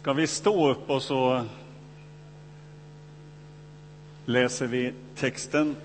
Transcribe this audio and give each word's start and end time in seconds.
Ska 0.00 0.12
vi 0.12 0.26
stå 0.26 0.70
upp 0.70 0.90
och 0.90 1.02
så 1.02 1.44
läser 4.24 4.66
vi 4.66 4.92
texten 5.16 5.76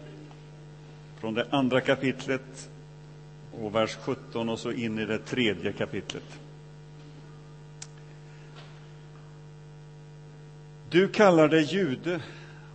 från 1.19 1.33
det 1.33 1.47
andra 1.49 1.81
kapitlet 1.81 2.69
och 3.61 3.75
vers 3.75 3.95
17 3.95 4.49
och 4.49 4.59
så 4.59 4.71
in 4.71 4.99
i 4.99 5.05
det 5.05 5.17
tredje 5.17 5.73
kapitlet. 5.73 6.39
Du 10.89 11.07
kallar 11.07 11.47
dig 11.47 11.63
jude 11.63 12.21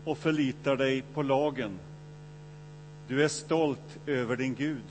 och 0.05 0.19
förlitar 0.19 0.77
dig 0.77 1.03
på 1.15 1.23
lagen. 1.23 1.79
Du 3.09 3.25
är 3.25 3.29
stolt 3.29 3.99
över 4.07 4.37
din 4.37 4.55
Gud, 4.55 4.85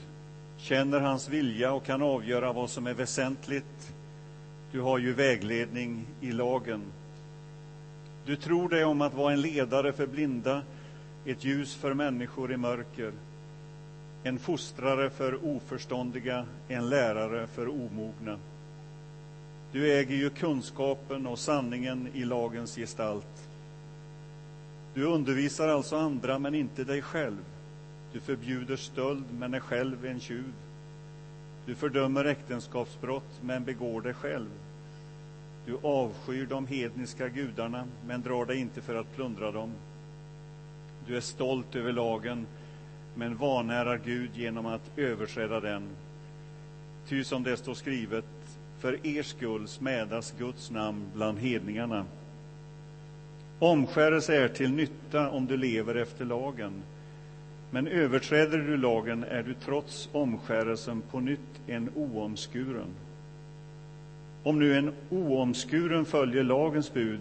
känner 0.56 1.00
hans 1.00 1.28
vilja 1.28 1.72
och 1.72 1.84
kan 1.84 2.02
avgöra 2.02 2.52
vad 2.52 2.70
som 2.70 2.86
är 2.86 2.94
väsentligt. 2.94 3.92
Du 4.72 4.80
har 4.80 4.98
ju 4.98 5.12
vägledning 5.12 6.06
i 6.20 6.32
lagen. 6.32 6.82
Du 8.26 8.36
tror 8.36 8.68
dig 8.68 8.84
om 8.84 9.00
att 9.00 9.14
vara 9.14 9.32
en 9.32 9.40
ledare 9.40 9.92
för 9.92 10.06
blinda, 10.06 10.62
ett 11.24 11.44
ljus 11.44 11.74
för 11.74 11.94
människor 11.94 12.52
i 12.52 12.56
mörker, 12.56 13.12
en 14.22 14.38
fostrare 14.38 15.10
för 15.10 15.46
oförståndiga, 15.46 16.46
en 16.68 16.88
lärare 16.88 17.46
för 17.46 17.68
omogna. 17.68 18.38
Du 19.72 19.92
äger 19.92 20.16
ju 20.16 20.30
kunskapen 20.30 21.26
och 21.26 21.38
sanningen 21.38 22.08
i 22.14 22.24
lagens 22.24 22.76
gestalt. 22.76 23.48
Du 24.94 25.04
undervisar 25.04 25.68
alltså 25.68 25.96
andra, 25.96 26.38
men 26.38 26.54
inte 26.54 26.84
dig 26.84 27.02
själv. 27.02 27.44
Du 28.12 28.20
förbjuder 28.20 28.76
stöld, 28.76 29.24
men 29.38 29.54
är 29.54 29.60
själv 29.60 30.06
en 30.06 30.20
tjuv. 30.20 30.52
Du 31.70 31.76
fördömer 31.76 32.24
äktenskapsbrott, 32.24 33.40
men 33.42 33.64
begår 33.64 34.00
det 34.00 34.14
själv. 34.14 34.48
Du 35.66 35.78
avskyr 35.82 36.46
de 36.46 36.66
hedniska 36.66 37.28
gudarna, 37.28 37.84
men 38.06 38.22
drar 38.22 38.44
dig 38.44 38.58
inte 38.58 38.80
för 38.80 38.94
att 38.94 39.14
plundra 39.16 39.52
dem. 39.52 39.70
Du 41.06 41.16
är 41.16 41.20
stolt 41.20 41.76
över 41.76 41.92
lagen, 41.92 42.46
men 43.14 43.36
vanärar 43.36 44.00
Gud 44.04 44.30
genom 44.34 44.66
att 44.66 44.98
överträda 44.98 45.60
den. 45.60 45.88
Ty 47.08 47.24
som 47.24 47.42
det 47.42 47.56
står 47.56 47.74
skrivet, 47.74 48.24
för 48.80 49.06
er 49.06 49.22
skull 49.22 49.68
smädas 49.68 50.34
Guds 50.38 50.70
namn 50.70 51.04
bland 51.14 51.38
hedningarna. 51.38 52.04
Omskärelse 53.58 54.36
är 54.36 54.48
till 54.48 54.72
nytta 54.72 55.30
om 55.30 55.46
du 55.46 55.56
lever 55.56 55.94
efter 55.94 56.24
lagen. 56.24 56.82
Men 57.70 57.86
överträder 57.86 58.58
du 58.58 58.76
lagen 58.76 59.24
är 59.24 59.42
du 59.42 59.54
trots 59.54 60.08
omskärelsen 60.12 61.02
på 61.10 61.20
nytt 61.20 61.60
en 61.66 61.90
oomskuren. 61.94 62.88
Om 64.42 64.58
nu 64.58 64.78
en 64.78 64.92
oomskuren 65.10 66.04
följer 66.04 66.42
lagens 66.42 66.92
bud 66.92 67.20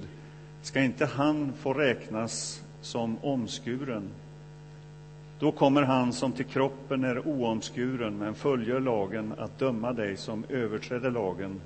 ska 0.61 0.81
inte 0.81 1.05
han 1.05 1.53
få 1.53 1.73
räknas 1.73 2.63
som 2.81 3.17
omskuren. 3.21 4.09
Då 5.39 5.51
kommer 5.51 5.81
han 5.81 6.13
som 6.13 6.31
till 6.31 6.45
kroppen 6.45 7.03
är 7.03 7.27
oomskuren 7.27 8.17
men 8.17 8.35
följer 8.35 8.79
lagen 8.79 9.33
att 9.37 9.59
döma 9.59 9.93
dig 9.93 10.17
som 10.17 10.43
överträder 10.49 11.11
lagen 11.11 11.61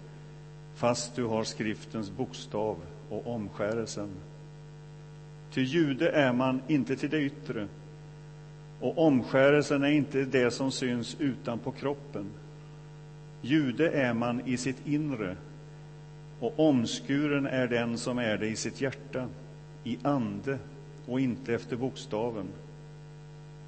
fast 0.75 1.15
du 1.15 1.23
har 1.23 1.43
skriftens 1.43 2.11
bokstav 2.11 2.77
och 3.09 3.27
omskärelsen. 3.27 4.09
Ty 5.51 5.61
jude 5.61 6.09
är 6.09 6.33
man 6.33 6.61
inte 6.67 6.95
till 6.95 7.09
det 7.09 7.21
yttre 7.21 7.67
och 8.83 9.07
omskärelsen 9.07 9.83
är 9.83 9.91
inte 9.91 10.25
det 10.25 10.51
som 10.51 10.71
syns 10.71 11.15
utanpå 11.19 11.71
kroppen. 11.71 12.25
Jude 13.41 13.89
är 13.89 14.13
man 14.13 14.41
i 14.47 14.57
sitt 14.57 14.87
inre 14.87 15.35
och 16.39 16.59
omskuren 16.59 17.45
är 17.45 17.67
den 17.67 17.97
som 17.97 18.17
är 18.17 18.37
det 18.37 18.47
i 18.47 18.55
sitt 18.55 18.81
hjärta, 18.81 19.27
i 19.83 19.97
ande 20.03 20.57
och 21.05 21.19
inte 21.19 21.53
efter 21.53 21.75
bokstaven. 21.75 22.47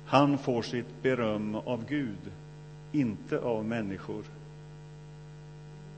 Han 0.05 0.37
får 0.37 0.61
sitt 0.61 1.02
beröm 1.02 1.55
av 1.55 1.86
Gud, 1.89 2.31
inte 2.92 3.39
av 3.39 3.65
människor. 3.65 4.23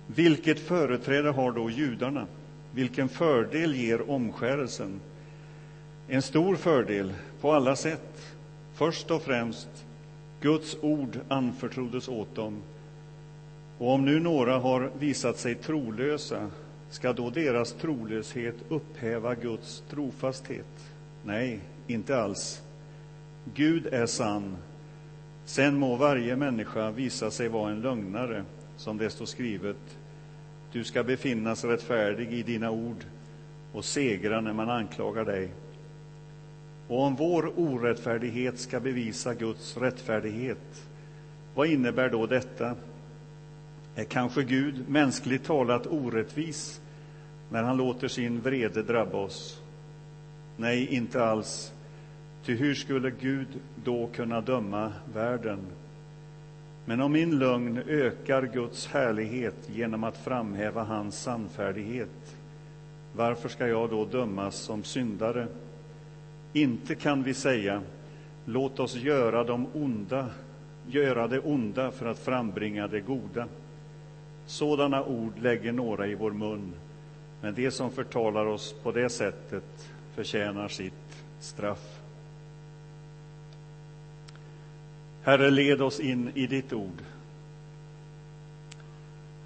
Vilket 0.08 0.60
företräde 0.60 1.30
har 1.30 1.52
då 1.52 1.70
judarna? 1.70 2.28
Vilken 2.74 3.10
fördel 3.10 3.76
ger 3.76 4.10
omskärelsen? 4.10 5.00
En 6.08 6.22
stor 6.22 6.56
fördel 6.56 7.14
på 7.42 7.54
alla 7.54 7.76
sätt. 7.76 8.37
Först 8.78 9.12
och 9.12 9.22
främst, 9.22 9.86
Guds 10.42 10.78
ord 10.82 11.20
anförtroddes 11.28 12.08
åt 12.08 12.36
dem. 12.36 12.62
Och 13.78 13.94
om 13.94 14.06
nu 14.06 14.20
några 14.20 14.58
har 14.58 14.92
visat 15.00 15.38
sig 15.38 15.56
trolösa, 15.56 16.52
ska 16.90 17.14
då 17.14 17.30
deras 17.30 17.74
trolöshet 17.74 18.56
upphäva 18.70 19.36
Guds 19.36 19.84
trofasthet? 19.90 20.90
Nej, 21.24 21.60
inte 21.88 22.18
alls. 22.18 22.62
Gud 23.54 23.88
är 23.88 24.06
sann. 24.06 24.58
Sen 25.46 25.80
må 25.80 25.96
varje 25.96 26.36
människa 26.36 26.92
visa 26.92 27.32
sig 27.32 27.48
vara 27.48 27.72
en 27.72 27.82
lögnare, 27.82 28.44
som 28.76 28.98
det 28.98 29.10
står 29.10 29.26
skrivet. 29.26 29.98
Du 30.72 30.84
ska 30.84 31.04
befinnas 31.04 31.64
rättfärdig 31.64 32.34
i 32.34 32.44
dina 32.44 32.72
ord 32.72 33.06
och 33.74 33.86
segra 33.86 34.42
när 34.42 34.54
man 34.54 34.70
anklagar 34.70 35.26
dig. 35.26 35.50
Och 36.88 37.04
om 37.04 37.16
vår 37.16 37.60
orättfärdighet 37.60 38.60
ska 38.60 38.80
bevisa 38.80 39.34
Guds 39.34 39.78
rättfärdighet, 39.78 40.88
vad 41.56 41.68
innebär 41.68 42.10
då 42.10 42.26
detta? 42.26 42.76
Är 43.96 44.04
kanske 44.04 44.44
Gud 44.44 44.90
mänskligt 44.90 45.46
talat 45.46 45.88
orättvis 45.88 46.82
när 47.52 47.64
han 47.64 47.78
låter 47.78 48.08
sin 48.08 48.42
vrede 48.42 48.84
drabba 48.84 49.18
oss? 49.18 49.62
Nej, 50.58 50.88
inte 50.96 51.24
alls. 51.24 51.74
Ty 52.46 52.56
hur 52.56 52.76
skulle 52.76 53.12
Gud 53.12 53.48
då 53.84 54.08
kunna 54.08 54.42
döma 54.42 54.94
världen? 55.14 55.60
Men 56.86 57.02
om 57.02 57.12
min 57.12 57.40
lögn 57.40 57.78
ökar 57.88 58.50
Guds 58.54 58.88
härlighet 58.88 59.70
genom 59.76 60.04
att 60.04 60.18
framhäva 60.18 60.84
hans 60.84 61.22
sannfärdighet, 61.22 62.36
varför 63.16 63.50
ska 63.50 63.68
jag 63.68 63.90
då 63.90 64.06
dömas 64.06 64.56
som 64.56 64.84
syndare? 64.84 65.48
Inte 66.54 66.96
kan 66.96 67.24
vi 67.24 67.34
säga, 67.34 67.82
låt 68.46 68.80
oss 68.80 68.96
göra, 68.96 69.44
de 69.44 69.68
onda, 69.74 70.30
göra 70.88 71.28
det 71.28 71.40
onda 71.40 71.92
för 71.92 72.06
att 72.06 72.20
frambringa 72.20 72.88
det 72.88 73.02
goda. 73.02 73.48
Sådana 74.46 75.04
ord 75.04 75.40
lägger 75.40 75.72
några 75.72 76.08
i 76.08 76.16
vår 76.16 76.32
mun, 76.32 76.74
men 77.42 77.54
det 77.54 77.72
som 77.72 77.92
förtalar 77.92 78.46
oss 78.46 78.76
på 78.84 78.92
det 78.92 79.10
sättet 79.10 79.90
förtjänar 80.16 80.68
sitt 80.68 81.24
straff. 81.40 82.00
Herre, 85.24 85.50
led 85.50 85.82
oss 85.82 86.00
in 86.00 86.32
i 86.34 86.48
ditt 86.48 86.74
ord. 86.74 87.02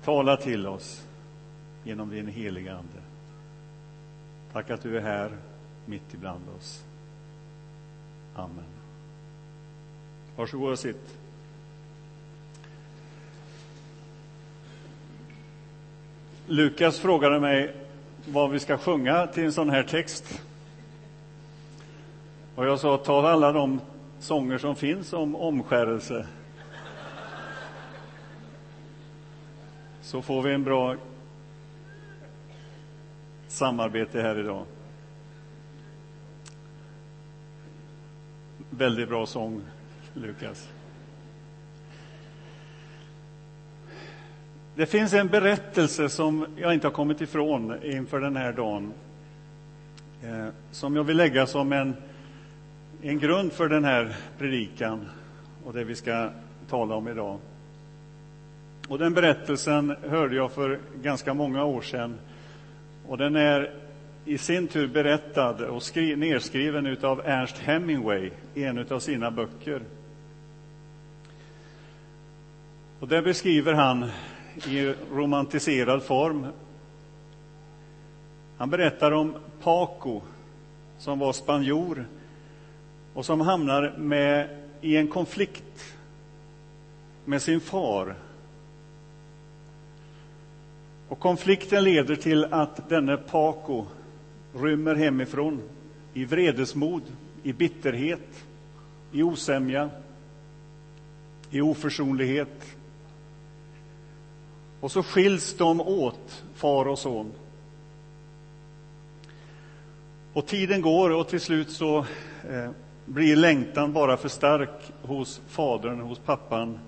Tala 0.04 0.38
till 0.38 0.68
oss 0.68 1.08
genom 1.84 2.10
din 2.10 2.28
heliga 2.28 2.72
Ande. 2.72 3.02
Tack 4.54 4.70
att 4.70 4.82
du 4.82 4.98
är 4.98 5.02
här 5.02 5.38
mitt 5.86 6.14
ibland 6.14 6.44
oss. 6.58 6.84
Amen. 8.36 8.64
Varsågod 10.36 10.72
och 10.72 10.80
sitt. 10.80 11.18
Lukas 16.48 17.00
frågade 17.00 17.40
mig 17.40 17.76
vad 18.26 18.52
vi 18.52 18.60
ska 18.60 18.78
sjunga 18.78 19.28
till 19.28 19.44
en 19.44 19.54
sån 19.54 19.70
här 19.70 19.84
text. 19.84 20.42
Och 22.56 22.66
jag 22.66 22.80
sa, 22.80 22.98
ta 22.98 23.30
alla 23.30 23.52
de 23.52 23.82
sånger 24.20 24.58
som 24.58 24.76
finns 24.76 25.14
om 25.14 25.36
omskärelse. 25.36 26.28
Så 30.02 30.22
får 30.22 30.42
vi 30.42 30.54
en 30.54 30.64
bra 30.64 30.96
samarbete 33.48 34.22
här 34.22 34.40
idag. 34.40 34.66
Väldigt 38.78 39.10
bra 39.10 39.26
sång, 39.26 39.62
Lukas. 40.14 40.70
Det 44.76 44.86
finns 44.86 45.14
en 45.14 45.28
berättelse 45.28 46.10
som 46.10 46.46
jag 46.56 46.74
inte 46.74 46.88
har 46.88 46.92
kommit 46.92 47.22
ifrån 47.22 47.84
inför 47.84 48.20
den 48.20 48.36
här 48.36 48.54
dagen. 48.54 48.94
Eh, 50.24 50.48
som 50.72 50.96
jag 50.96 51.04
vill 51.04 51.18
lägga 51.18 51.48
som 51.48 51.72
en, 51.72 51.96
en 53.02 53.20
grund 53.20 53.52
för 53.52 53.70
den 53.70 53.84
här 53.84 54.16
predikan 54.38 55.10
och 55.66 55.74
det 55.74 55.84
vi 55.84 55.96
ska 55.96 56.30
tala 56.70 56.96
om 56.96 57.08
idag. 57.08 57.38
Och 58.88 59.00
den 59.00 59.14
berättelsen 59.14 59.96
hörde 60.10 60.36
jag 60.36 60.52
för 60.52 60.80
ganska 61.02 61.34
många 61.34 61.64
år 61.64 61.82
sedan. 61.82 62.18
Och 63.08 63.18
den 63.18 63.36
är 63.36 63.81
i 64.26 64.38
sin 64.38 64.68
tur 64.68 64.88
berättad 64.88 65.66
och 65.66 65.84
skri, 65.84 66.16
nedskriven 66.16 66.98
av 67.02 67.22
Ernst 67.26 67.58
Hemingway 67.58 68.32
i 68.54 68.64
en 68.64 68.94
av 68.94 69.00
sina 69.00 69.32
böcker. 69.32 69.82
Och 73.00 73.08
där 73.08 73.22
beskriver 73.22 73.74
han 73.74 74.12
i 74.68 74.94
romantiserad 75.12 76.04
form 76.04 76.48
Han 78.62 78.70
berättar 78.70 79.12
om 79.12 79.36
Paco, 79.62 80.22
som 80.98 81.20
var 81.20 81.34
spanjor 81.34 82.06
och 83.14 83.26
som 83.26 83.42
hamnar 83.42 83.98
med, 83.98 84.50
i 84.82 84.98
en 84.98 85.08
konflikt 85.08 85.96
med 87.26 87.42
sin 87.42 87.60
far. 87.60 88.16
Och 91.08 91.20
konflikten 91.20 91.84
leder 91.84 92.16
till 92.16 92.46
att 92.54 92.90
denne 92.90 93.18
Paco 93.18 93.86
rymmer 94.54 94.96
hemifrån 94.96 95.62
i 96.14 96.26
vredesmod, 96.26 97.02
i 97.44 97.54
bitterhet, 97.54 98.46
i 99.12 99.24
osämja, 99.24 99.90
i 101.50 101.62
oförsonlighet. 101.62 102.76
Och 104.80 104.92
så 104.92 105.04
skiljs 105.04 105.58
de 105.58 105.82
åt, 105.82 106.44
far 106.56 106.88
och 106.88 107.00
son. 107.00 107.32
Och 110.34 110.48
tiden 110.48 110.82
går 110.82 111.10
och 111.10 111.28
till 111.28 111.42
slut 111.42 111.72
så 111.72 111.98
eh, 112.50 112.70
blir 113.06 113.36
längtan 113.36 113.94
bara 113.94 114.18
för 114.18 114.30
stark 114.30 114.92
hos 115.02 115.42
fadern, 115.48 116.00
hos 116.00 116.20
pappan, 116.20 116.80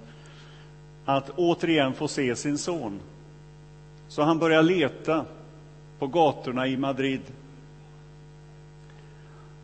att 1.06 1.30
återigen 1.30 1.94
få 1.94 2.07
se 2.07 2.36
sin 2.36 2.57
son. 2.57 3.00
Så 4.07 4.21
han 4.21 4.39
börjar 4.39 4.63
leta 4.63 5.25
på 6.00 6.07
gatorna 6.07 6.68
i 6.68 6.77
Madrid. 6.77 7.21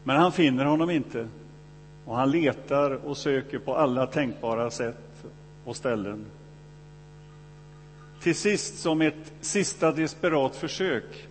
Men 0.10 0.18
han 0.18 0.32
finner 0.32 0.66
honom 0.66 0.90
inte. 0.90 1.28
Och 2.06 2.16
han 2.16 2.32
letar 2.32 2.92
och 2.92 3.18
söker 3.18 3.60
på 3.60 3.76
alla 3.76 4.08
tänkbara 4.08 4.72
sätt 4.72 5.26
och 5.66 5.76
ställen. 5.76 6.26
Till 8.22 8.36
sist, 8.36 8.80
som 8.80 9.02
ett 9.02 9.34
sista 9.42 9.92
desperat 9.92 10.56
försök, 10.56 11.28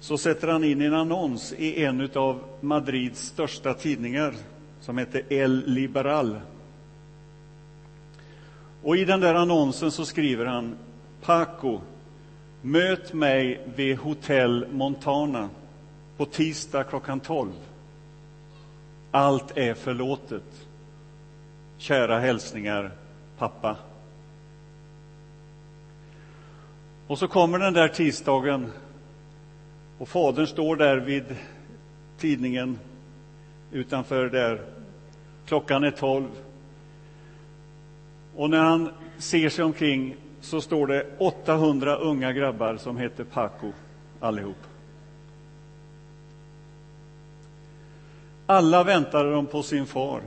så 0.00 0.18
sätter 0.18 0.48
han 0.48 0.64
in 0.64 0.80
en 0.80 0.94
annons 0.94 1.52
i 1.52 1.84
en 1.84 2.10
av 2.14 2.44
Madrids 2.60 3.20
största 3.20 3.74
tidningar 3.74 4.34
som 4.80 4.98
heter 4.98 5.22
El 5.28 5.62
Liberal. 5.66 6.40
Och 8.82 8.96
i 8.96 9.04
den 9.04 9.20
där 9.20 9.34
annonsen 9.34 9.90
så 9.90 10.04
skriver 10.04 10.46
han 10.46 10.76
Paco, 11.22 11.80
möt 12.62 13.12
mig 13.12 13.68
vid 13.76 13.98
Hotel 13.98 14.66
Montana 14.72 15.48
på 16.16 16.24
tisdag 16.24 16.84
klockan 16.84 17.20
12. 17.20 17.52
Allt 19.14 19.56
är 19.56 19.74
förlåtet. 19.74 20.66
Kära 21.78 22.18
hälsningar, 22.18 22.90
pappa. 23.38 23.76
Och 27.06 27.18
så 27.18 27.28
kommer 27.28 27.58
den 27.58 27.72
där 27.72 27.88
tisdagen 27.88 28.72
och 29.98 30.08
fadern 30.08 30.46
står 30.46 30.76
där 30.76 30.96
vid 30.96 31.24
tidningen 32.18 32.78
utanför 33.72 34.28
där. 34.28 34.60
Klockan 35.46 35.84
är 35.84 35.90
tolv. 35.90 36.28
Och 38.36 38.50
när 38.50 38.62
han 38.62 38.90
ser 39.18 39.48
sig 39.48 39.64
omkring 39.64 40.16
så 40.40 40.60
står 40.60 40.86
det 40.86 41.06
800 41.18 41.96
unga 41.96 42.32
grabbar 42.32 42.76
som 42.76 42.96
heter 42.96 43.24
Paco 43.24 43.72
allihop. 44.20 44.73
Alla 48.46 48.84
väntade 48.84 49.32
de 49.32 49.46
på 49.46 49.62
sin 49.62 49.86
far 49.86 50.22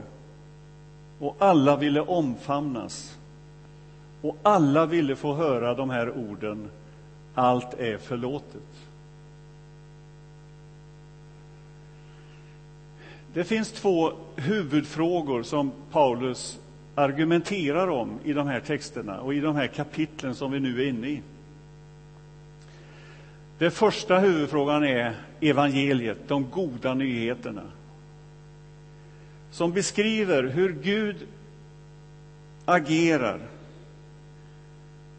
och 1.18 1.36
alla 1.38 1.76
ville 1.76 2.00
omfamnas. 2.00 3.18
Och 4.22 4.36
alla 4.42 4.86
ville 4.86 5.16
få 5.16 5.34
höra 5.34 5.74
de 5.74 5.90
här 5.90 6.10
orden, 6.10 6.70
allt 7.34 7.74
är 7.74 7.98
förlåtet. 7.98 8.62
Det 13.32 13.44
finns 13.44 13.72
två 13.72 14.12
huvudfrågor 14.36 15.42
som 15.42 15.72
Paulus 15.90 16.58
argumenterar 16.94 17.88
om 17.88 18.10
i 18.24 18.32
de 18.32 18.46
här 18.46 18.60
texterna 18.60 19.20
och 19.20 19.34
i 19.34 19.40
de 19.40 19.56
här 19.56 19.66
kapitlen 19.66 20.34
som 20.34 20.52
vi 20.52 20.60
nu 20.60 20.82
är 20.82 20.88
inne 20.88 21.08
i. 21.08 21.22
Den 23.58 23.70
första 23.70 24.18
huvudfrågan 24.18 24.84
är 24.84 25.14
evangeliet, 25.40 26.18
de 26.28 26.50
goda 26.50 26.94
nyheterna 26.94 27.62
som 29.58 29.72
beskriver 29.72 30.42
hur 30.42 30.72
Gud 30.82 31.16
agerar, 32.64 33.40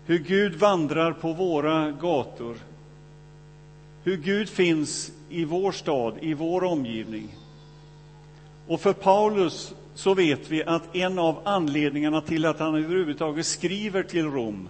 hur 0.06 0.20
Gud 0.20 0.56
vandrar 0.56 1.12
på 1.12 1.34
våra 1.34 1.92
gator, 1.92 2.56
hur 4.04 4.18
Gud 4.18 4.50
finns 4.50 5.12
i 5.30 5.46
vår 5.46 5.72
stad, 5.72 6.14
i 6.22 6.34
vår 6.34 6.64
omgivning. 6.64 7.36
Och 8.68 8.82
för 8.82 8.94
Paulus 8.94 9.74
så 9.96 10.14
vet 10.14 10.52
vi 10.52 10.64
att 10.64 10.96
en 10.96 11.20
av 11.20 11.40
anledningarna 11.44 12.22
till 12.22 12.46
att 12.46 12.60
han 12.60 12.76
överhuvudtaget 12.76 13.46
skriver 13.46 14.04
till 14.04 14.26
Rom 14.26 14.70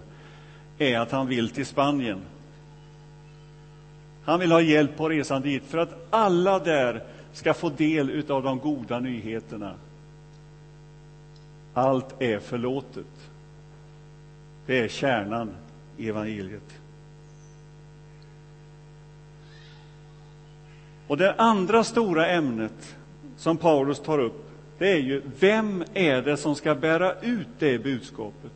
är 0.78 0.98
att 0.98 1.10
han 1.10 1.26
vill 1.26 1.50
till 1.50 1.66
Spanien. 1.66 2.20
Han 4.24 4.40
vill 4.40 4.52
ha 4.52 4.60
hjälp 4.60 4.96
på 4.96 5.08
resan 5.08 5.42
dit 5.42 5.62
för 5.68 5.78
att 5.78 6.06
alla 6.10 6.58
där 6.58 7.04
ska 7.32 7.54
få 7.54 7.68
del 7.68 8.30
av 8.30 8.42
de 8.42 8.58
goda 8.58 9.00
nyheterna. 9.00 9.74
Allt 11.74 12.22
är 12.22 12.38
förlåtet. 12.38 13.30
Det 14.66 14.78
är 14.78 14.88
kärnan 14.88 15.50
i 15.96 16.08
evangeliet. 16.08 16.80
Och 21.06 21.16
det 21.16 21.34
andra 21.34 21.84
stora 21.84 22.26
ämnet 22.26 22.96
som 23.36 23.56
Paulus 23.56 24.00
tar 24.00 24.18
upp, 24.18 24.50
det 24.78 24.92
är 24.92 24.98
ju 24.98 25.22
vem 25.40 25.84
är 25.94 26.22
det 26.22 26.36
som 26.36 26.54
ska 26.54 26.74
bära 26.74 27.14
ut 27.20 27.48
det 27.58 27.78
budskapet? 27.78 28.52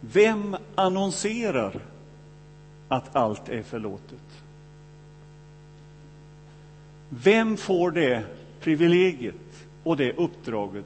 Vem 0.00 0.56
annonserar 0.74 1.80
att 2.88 3.16
allt 3.16 3.48
är 3.48 3.62
förlåtet? 3.62 4.29
Vem 7.10 7.56
får 7.56 7.90
det 7.90 8.24
privilegiet 8.60 9.66
och 9.82 9.96
det 9.96 10.12
uppdraget? 10.12 10.84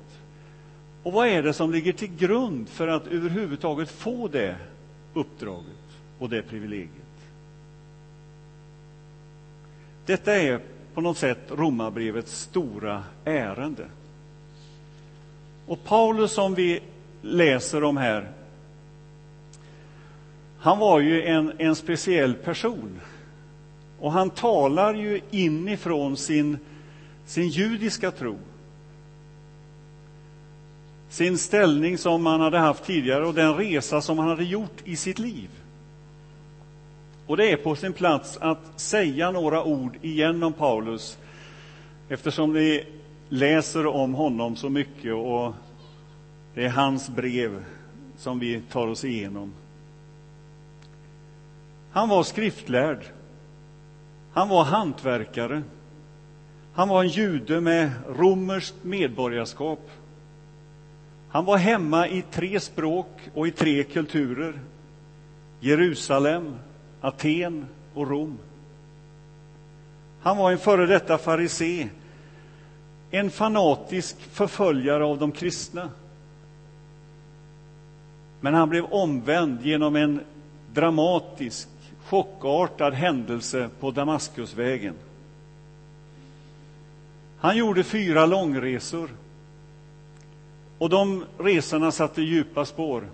Och 1.03 1.13
vad 1.13 1.29
är 1.29 1.43
det 1.43 1.53
som 1.53 1.73
ligger 1.73 1.93
till 1.93 2.17
grund 2.17 2.69
för 2.69 2.89
att 2.89 3.07
överhuvudtaget 3.07 3.91
få 3.91 4.29
det 4.29 4.57
uppdraget 5.15 5.99
och 6.19 6.29
det 6.29 6.43
privilegiet? 6.43 6.91
Detta 10.07 10.35
är 10.35 10.61
på 10.95 11.01
något 11.01 11.19
sätt 11.19 11.39
Romarbrevets 11.49 12.41
stora 12.41 13.05
ärende. 13.25 13.87
Och 15.67 15.85
Paulus, 15.85 16.33
som 16.33 16.55
vi 16.55 16.81
läser 17.23 17.85
om 17.85 17.97
här, 17.97 18.29
han 20.59 20.79
var 20.79 21.01
ju 21.01 21.23
en, 21.23 21.53
en 21.59 21.77
speciell 21.77 22.35
person. 22.35 23.01
Och 24.05 24.13
han 24.13 24.31
talar 24.31 24.95
ju 24.95 25.21
inifrån 25.31 26.17
sin, 26.17 26.59
sin 27.27 27.49
judiska 27.49 28.11
tro. 28.11 28.39
Sin 31.09 31.39
ställning 31.39 31.99
som 31.99 32.27
han 32.27 32.41
hade 32.41 32.59
haft 32.59 32.85
tidigare 32.85 33.27
och 33.27 33.35
den 33.35 33.57
resa 33.57 34.01
som 34.01 34.19
han 34.19 34.29
hade 34.29 34.45
gjort 34.45 34.83
i 34.85 34.97
sitt 34.97 35.19
liv. 35.19 35.49
Och 37.27 37.37
det 37.37 37.53
är 37.53 37.57
på 37.57 37.77
sin 37.77 37.93
plats 37.93 38.39
att 38.41 38.81
säga 38.81 39.31
några 39.31 39.65
ord 39.65 39.97
igen 40.03 40.43
om 40.43 40.53
Paulus 40.53 41.19
eftersom 42.09 42.53
vi 42.53 42.87
läser 43.29 43.87
om 43.87 44.15
honom 44.15 44.57
så 44.57 44.69
mycket 44.69 45.15
och 45.15 45.55
det 46.55 46.65
är 46.65 46.71
hans 46.71 47.09
brev 47.09 47.65
som 48.17 48.39
vi 48.39 48.61
tar 48.61 48.87
oss 48.87 49.05
igenom. 49.05 49.53
Han 51.91 52.09
var 52.09 52.23
skriftlärd. 52.23 53.14
Han 54.35 54.49
var 54.49 54.65
hantverkare. 54.65 55.63
Han 56.73 56.89
var 56.89 57.03
en 57.03 57.09
jude 57.09 57.61
med 57.61 57.91
romerskt 58.09 58.85
medborgarskap. 58.85 59.91
Han 61.29 61.45
var 61.45 61.57
hemma 61.57 62.09
i 62.09 62.23
tre 62.31 62.61
språk 62.61 63.31
och 63.35 63.47
i 63.49 63.51
tre 63.51 63.85
kulturer. 63.85 64.61
Jerusalem, 65.61 66.55
Aten 67.01 67.67
och 67.95 68.11
Rom. 68.11 68.39
Han 70.23 70.37
var 70.37 70.53
en 70.53 70.59
före 70.59 70.87
detta 70.87 71.19
farisé, 71.19 71.89
en 73.11 73.31
fanatisk 73.31 74.17
förföljare 74.21 75.05
av 75.05 75.19
de 75.19 75.33
kristna. 75.33 75.91
Men 78.41 78.55
han 78.55 78.69
blev 78.69 78.85
omvänd 78.85 79.63
genom 79.63 79.97
en 79.97 80.21
dramatisk, 80.73 81.69
chockartad 82.05 82.95
händelse 82.95 83.71
på 83.81 83.91
Damaskusvägen. 83.91 84.95
Han 87.39 87.57
gjorde 87.57 87.85
fyra 87.85 88.27
långresor. 88.27 89.11
Och 90.79 90.91
de 90.91 91.25
resorna 91.39 91.93
satte 91.93 92.23
djupa 92.23 92.65
spår. 92.65 93.09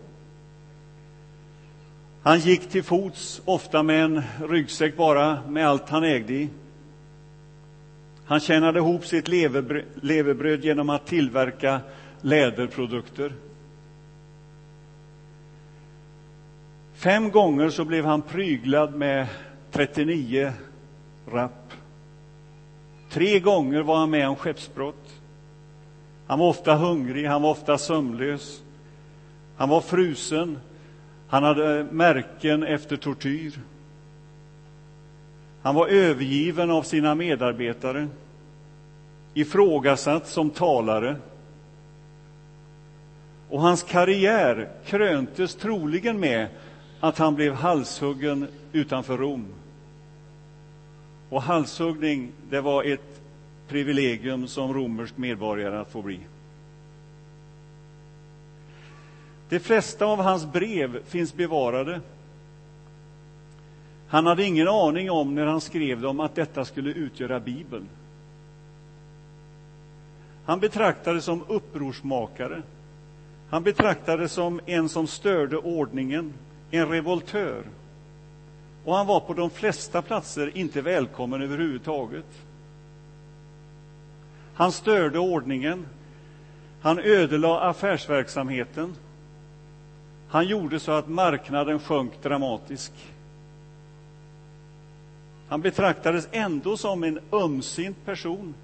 Han 2.23 2.41
gick 2.41 2.71
till 2.71 2.83
fots, 2.83 3.43
ofta 3.45 3.83
med 3.83 4.05
en 4.05 4.23
ryggsäck 4.49 4.97
bara, 4.97 5.43
med 5.49 5.69
allt 5.69 5.89
han 5.89 6.05
ägde 6.05 6.33
i. 6.33 6.49
Han 8.25 8.41
tjänade 8.41 8.79
ihop 8.79 9.07
sitt 9.07 9.29
levebröd 10.03 10.65
genom 10.65 10.91
att 10.91 11.07
tillverka 11.07 11.81
läderprodukter. 12.21 13.33
Fem 17.01 17.31
gånger 17.31 17.71
så 17.71 17.85
blev 17.85 18.05
han 18.05 18.23
pryglad 18.23 18.95
med 18.95 19.27
39 19.71 20.53
rapp. 21.33 21.73
Tre 23.11 23.41
gånger 23.41 23.81
var 23.83 23.97
han 23.97 24.11
med 24.11 24.29
om 24.29 24.37
skeppsbrott. 24.37 25.15
Han 26.27 26.39
var 26.39 26.49
ofta 26.49 26.75
hungrig, 26.75 27.27
han 27.27 27.43
var 27.43 27.51
ofta 27.51 27.79
sömnlös. 27.79 28.63
Han 29.57 29.69
var 29.69 29.81
frusen, 29.81 30.59
han 31.29 31.43
hade 31.43 31.87
märken 31.91 32.63
efter 32.63 32.97
tortyr. 32.97 33.59
Han 35.63 35.75
var 35.75 35.89
övergiven 35.89 36.71
av 36.71 36.83
sina 36.83 37.15
medarbetare, 37.15 38.09
ifrågasatt 39.35 40.29
som 40.29 40.51
talare. 40.51 41.17
Och 43.49 43.61
hans 43.61 43.83
karriär 43.83 44.69
kröntes 44.85 45.55
troligen 45.55 46.21
med 46.21 46.49
att 47.01 47.19
han 47.19 47.35
blev 47.35 47.55
halshuggen 47.55 48.49
utanför 48.73 49.19
Rom. 49.19 49.47
Och 51.29 51.43
halshuggning, 51.43 52.33
det 52.51 52.61
var 52.61 52.85
ett 52.85 53.21
privilegium 53.69 54.49
som 54.49 54.75
romersk 54.75 55.17
medborgare 55.17 55.79
att 55.79 55.91
få 55.91 56.03
bli. 56.03 56.21
De 59.49 59.61
flesta 59.61 60.07
av 60.07 60.19
hans 60.19 60.47
brev 60.53 61.05
finns 61.05 61.35
bevarade. 61.35 62.01
Han 64.09 64.27
hade 64.27 64.45
ingen 64.45 64.69
aning 64.69 65.11
om 65.11 65.35
när 65.35 65.47
han 65.47 65.61
skrev 65.61 66.01
dem 66.01 66.21
att 66.21 66.35
detta 66.35 66.65
skulle 66.65 66.91
utgöra 66.91 67.41
Bibeln. 67.41 67.89
Han 70.45 70.61
betraktades 70.61 71.25
som 71.25 71.45
upprorsmakare. 71.49 72.63
Han 73.51 73.63
betraktades 73.63 74.33
som 74.33 74.61
en 74.67 74.89
som 74.89 75.07
störde 75.07 75.57
ordningen, 75.57 76.33
en 76.71 76.89
revoltör. 76.89 77.63
Och 78.85 78.95
han 78.95 79.07
var 79.07 79.21
på 79.21 79.35
de 79.35 79.51
flesta 79.51 80.03
platser 80.03 80.57
inte 80.57 80.83
välkommen 80.83 81.43
överhuvudtaget. 81.43 82.27
Han 84.55 84.73
störde 84.73 85.19
ordningen. 85.19 85.87
Han 86.81 86.99
ödelade 86.99 87.61
affärsverksamheten. 87.61 88.95
Han 90.29 90.47
gjorde 90.47 90.81
så 90.81 90.93
att 90.93 91.09
marknaden 91.09 91.79
sjönk 91.79 92.23
dramatiskt. 92.23 92.95
Han 95.49 95.61
betraktades 95.61 96.29
ändå 96.33 96.77
som 96.77 97.05
en 97.05 97.21
ömsint 97.33 98.05
person 98.05 98.55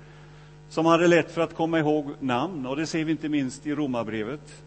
som 0.68 0.86
hade 0.86 1.06
lätt 1.06 1.30
för 1.30 1.40
att 1.40 1.54
komma 1.54 1.78
ihåg 1.78 2.10
namn, 2.20 2.66
och 2.66 2.76
det 2.76 2.86
ser 2.86 3.04
vi 3.04 3.12
inte 3.12 3.28
minst 3.28 3.66
i 3.66 3.74
Romarbrevet. 3.74 4.62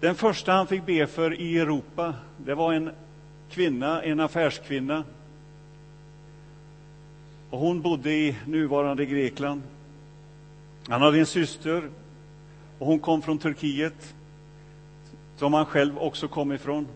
Den 0.00 0.14
första 0.14 0.52
han 0.52 0.66
fick 0.66 0.86
be 0.86 1.06
för 1.06 1.40
i 1.40 1.58
Europa, 1.58 2.14
det 2.36 2.54
var 2.54 2.72
en 2.72 2.90
kvinna, 3.50 4.02
en 4.02 4.20
affärskvinna. 4.20 5.04
Och 7.50 7.58
hon 7.58 7.82
bodde 7.82 8.12
i 8.12 8.36
nuvarande 8.46 9.06
Grekland. 9.06 9.62
Han 10.88 11.02
hade 11.02 11.18
en 11.18 11.26
syster 11.26 11.90
och 12.78 12.86
hon 12.86 12.98
kom 12.98 13.22
från 13.22 13.38
Turkiet, 13.38 14.14
som 15.36 15.54
han 15.54 15.66
själv 15.66 15.98
också 15.98 16.28
kom 16.28 16.52
ifrån. 16.52 16.86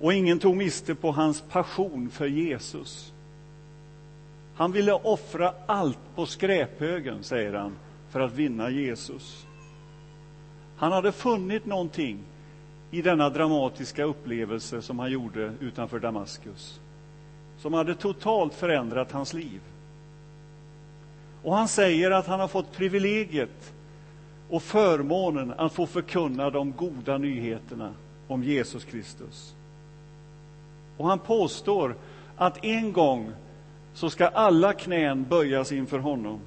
Och 0.00 0.12
ingen 0.12 0.38
tog 0.38 0.56
miste 0.56 0.94
på 0.94 1.12
hans 1.12 1.40
passion 1.40 2.10
för 2.10 2.26
Jesus. 2.26 3.12
Han 4.54 4.72
ville 4.72 4.92
offra 4.92 5.54
allt 5.66 5.98
på 6.14 6.26
skräphögen, 6.26 7.22
säger 7.22 7.52
han, 7.52 7.72
för 8.10 8.20
att 8.20 8.32
vinna 8.32 8.70
Jesus. 8.70 9.46
Han 10.84 10.92
hade 10.92 11.12
funnit 11.12 11.66
någonting 11.66 12.18
i 12.90 13.02
denna 13.02 13.30
dramatiska 13.30 14.04
upplevelse 14.04 14.82
som 14.82 14.98
han 14.98 15.10
gjorde 15.10 15.52
utanför 15.60 15.98
Damaskus, 15.98 16.80
som 17.58 17.72
hade 17.72 17.94
totalt 17.94 18.54
förändrat 18.54 19.12
hans 19.12 19.32
liv. 19.32 19.60
Och 21.42 21.54
han 21.56 21.68
säger 21.68 22.10
att 22.10 22.26
han 22.26 22.40
har 22.40 22.48
fått 22.48 22.72
privilegiet 22.72 23.72
och 24.50 24.62
förmånen 24.62 25.52
att 25.56 25.72
få 25.72 25.86
förkunna 25.86 26.50
de 26.50 26.72
goda 26.72 27.18
nyheterna 27.18 27.94
om 28.28 28.44
Jesus 28.44 28.84
Kristus. 28.84 29.54
Och 30.96 31.08
han 31.08 31.18
påstår 31.18 31.96
att 32.36 32.64
en 32.64 32.92
gång 32.92 33.32
så 33.94 34.10
ska 34.10 34.28
alla 34.28 34.72
knän 34.72 35.24
böjas 35.24 35.72
inför 35.72 35.98
honom, 35.98 36.40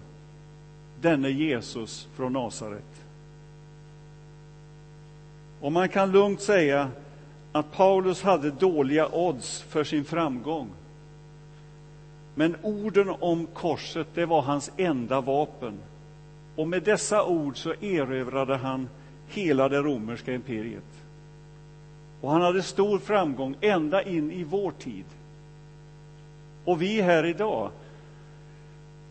denne 1.01 1.29
Jesus 1.29 2.08
från 2.15 2.34
Nasaret. 2.34 3.06
Och 5.61 5.71
man 5.71 5.89
kan 5.89 6.11
lugnt 6.11 6.41
säga 6.41 6.89
att 7.51 7.71
Paulus 7.71 8.21
hade 8.21 8.51
dåliga 8.51 9.07
odds 9.07 9.61
för 9.61 9.83
sin 9.83 10.05
framgång. 10.05 10.69
Men 12.35 12.55
orden 12.61 13.09
om 13.19 13.45
korset, 13.45 14.07
det 14.13 14.25
var 14.25 14.41
hans 14.41 14.71
enda 14.77 15.21
vapen. 15.21 15.77
Och 16.55 16.67
med 16.67 16.83
dessa 16.83 17.25
ord 17.25 17.57
så 17.57 17.73
erövrade 17.81 18.55
han 18.55 18.89
hela 19.27 19.69
det 19.69 19.77
romerska 19.77 20.33
imperiet. 20.33 20.83
Och 22.21 22.31
han 22.31 22.41
hade 22.41 22.63
stor 22.63 22.99
framgång 22.99 23.55
ända 23.61 24.03
in 24.03 24.31
i 24.31 24.43
vår 24.43 24.71
tid. 24.71 25.05
Och 26.65 26.81
vi 26.81 27.01
här 27.01 27.25
idag 27.25 27.71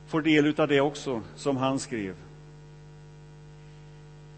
får 0.06 0.22
del 0.22 0.60
av 0.60 0.68
det 0.68 0.80
också, 0.80 1.22
som 1.36 1.56
han 1.56 1.78
skrev. 1.78 2.14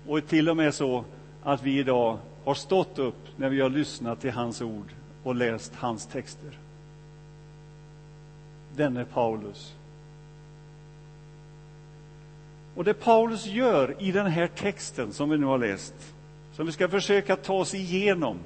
Och 0.06 0.26
till 0.26 0.48
och 0.48 0.56
med 0.56 0.74
så 0.74 1.04
att 1.48 1.62
vi 1.62 1.78
idag 1.78 2.18
har 2.44 2.54
stått 2.54 2.98
upp 2.98 3.28
när 3.36 3.48
vi 3.48 3.60
har 3.60 3.70
lyssnat 3.70 4.20
till 4.20 4.30
hans 4.30 4.62
ord 4.62 4.92
och 5.22 5.34
läst 5.34 5.74
hans 5.74 6.06
texter. 6.06 6.58
Denne 8.76 9.04
Paulus. 9.04 9.74
Och 12.74 12.84
det 12.84 12.94
Paulus 12.94 13.46
gör 13.46 13.96
i 13.98 14.12
den 14.12 14.26
här 14.26 14.46
texten 14.46 15.12
som 15.12 15.30
vi 15.30 15.38
nu 15.38 15.46
har 15.46 15.58
läst, 15.58 15.94
som 16.52 16.66
vi 16.66 16.72
ska 16.72 16.88
försöka 16.88 17.36
ta 17.36 17.54
oss 17.54 17.74
igenom, 17.74 18.38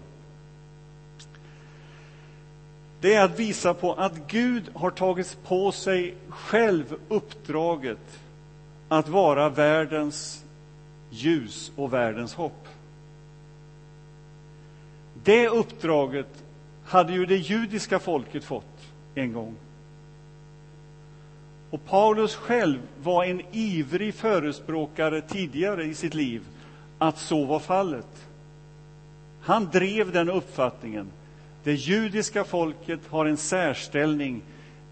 det 3.00 3.14
är 3.14 3.24
att 3.24 3.38
visa 3.38 3.74
på 3.74 3.92
att 3.92 4.26
Gud 4.26 4.70
har 4.74 4.90
tagit 4.90 5.38
på 5.44 5.72
sig 5.72 6.14
själv 6.28 6.96
uppdraget 7.08 8.20
att 8.88 9.08
vara 9.08 9.48
världens 9.48 10.44
ljus 11.10 11.72
och 11.76 11.92
världens 11.92 12.34
hopp. 12.34 12.68
Det 15.24 15.48
uppdraget 15.48 16.44
hade 16.84 17.12
ju 17.12 17.26
det 17.26 17.36
judiska 17.36 17.98
folket 17.98 18.44
fått 18.44 18.92
en 19.14 19.32
gång. 19.32 19.56
Och 21.70 21.84
Paulus 21.84 22.34
själv 22.34 22.80
var 23.02 23.24
en 23.24 23.42
ivrig 23.52 24.14
förespråkare 24.14 25.20
tidigare 25.20 25.84
i 25.84 25.94
sitt 25.94 26.14
liv 26.14 26.42
att 26.98 27.18
så 27.18 27.44
var 27.44 27.58
fallet. 27.58 28.26
Han 29.40 29.70
drev 29.72 30.12
den 30.12 30.30
uppfattningen. 30.30 31.10
Det 31.64 31.74
judiska 31.74 32.44
folket 32.44 33.00
har 33.08 33.26
en 33.26 33.36
särställning 33.36 34.42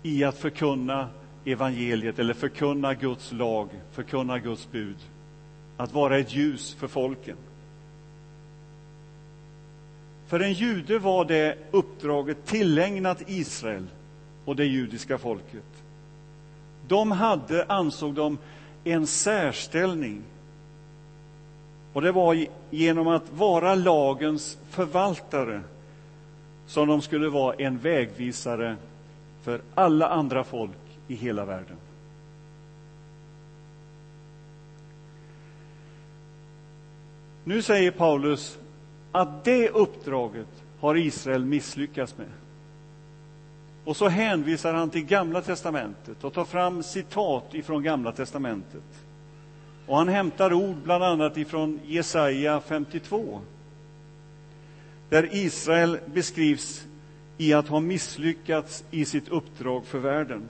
i 0.03 0.25
att 0.25 0.39
förkunna 0.39 1.09
evangeliet 1.45 2.19
eller 2.19 2.35
förkunna 2.35 2.95
Guds 2.95 3.33
lag, 3.33 3.69
förkunna 3.93 4.39
Guds 4.39 4.71
bud. 4.71 4.97
Att 5.77 5.93
vara 5.93 6.19
ett 6.19 6.35
ljus 6.35 6.75
för 6.75 6.89
folken. 6.89 7.37
För 10.31 10.41
en 10.41 10.53
jude 10.53 10.99
var 10.99 11.25
det 11.25 11.57
uppdraget 11.71 12.47
tillägnat 12.47 13.23
Israel 13.27 13.87
och 14.45 14.57
det 14.57 14.65
judiska 14.65 15.19
folket. 15.19 15.65
De 16.89 17.11
hade, 17.11 17.65
ansåg 17.65 18.15
de, 18.15 18.39
en 18.85 19.07
särställning. 19.07 20.23
Och 21.93 22.03
det 22.03 22.13
var 22.13 22.47
genom 22.71 23.09
att 23.09 23.33
vara 23.33 23.75
lagens 23.75 24.59
förvaltare 24.69 25.63
som 26.67 26.89
de 26.89 27.03
skulle 27.03 27.29
vara 27.29 27.55
en 27.55 27.79
vägvisare 27.79 28.77
för 29.43 29.61
alla 29.75 30.09
andra 30.09 30.45
folk 30.45 30.79
i 31.09 31.15
hela 31.15 31.45
världen. 31.45 31.77
Nu 37.45 37.63
säger 37.63 37.91
Paulus 37.91 38.59
att 39.13 39.45
det 39.45 39.69
uppdraget 39.69 40.49
har 40.81 40.97
Israel 40.97 41.45
misslyckats 41.45 42.19
med. 42.19 42.29
Och 43.85 43.97
så 43.97 44.09
hänvisar 44.09 44.75
han 44.75 44.91
till 44.91 45.05
Gamla 45.05 45.43
testamentet 45.43 46.25
och 46.25 46.33
tar 46.33 46.45
fram 46.45 46.83
citat 46.83 47.55
ifrån 47.55 47.83
Gamla 47.83 48.13
testamentet. 48.13 48.83
Och 49.87 49.97
han 49.97 50.09
hämtar 50.09 50.53
ord 50.53 50.77
bland 50.77 51.05
annat 51.05 51.37
ifrån 51.37 51.81
Jesaja 51.87 52.61
52 52.61 53.41
där 55.09 55.29
Israel 55.33 55.99
beskrivs 56.07 56.87
i 57.39 57.53
att 57.53 57.69
ha 57.69 57.81
misslyckats 57.81 58.85
i 58.91 59.05
sitt 59.05 59.29
uppdrag 59.29 59.85
för 59.85 59.99
världen. 59.99 60.49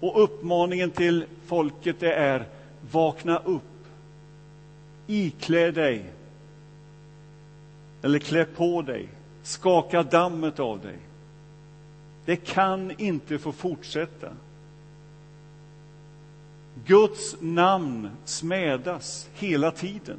Och 0.00 0.22
uppmaningen 0.22 0.90
till 0.90 1.24
folket 1.46 2.00
det 2.00 2.12
är 2.12 2.44
vakna 2.90 3.38
upp, 3.38 3.62
iklä 5.06 5.70
dig 5.70 6.04
eller 8.02 8.18
klä 8.18 8.44
på 8.44 8.82
dig, 8.82 9.08
skaka 9.42 10.02
dammet 10.02 10.60
av 10.60 10.80
dig. 10.80 10.98
Det 12.24 12.36
kan 12.36 12.92
inte 13.00 13.38
få 13.38 13.52
fortsätta. 13.52 14.28
Guds 16.86 17.36
namn 17.40 18.10
smädas 18.24 19.28
hela 19.34 19.70
tiden. 19.70 20.18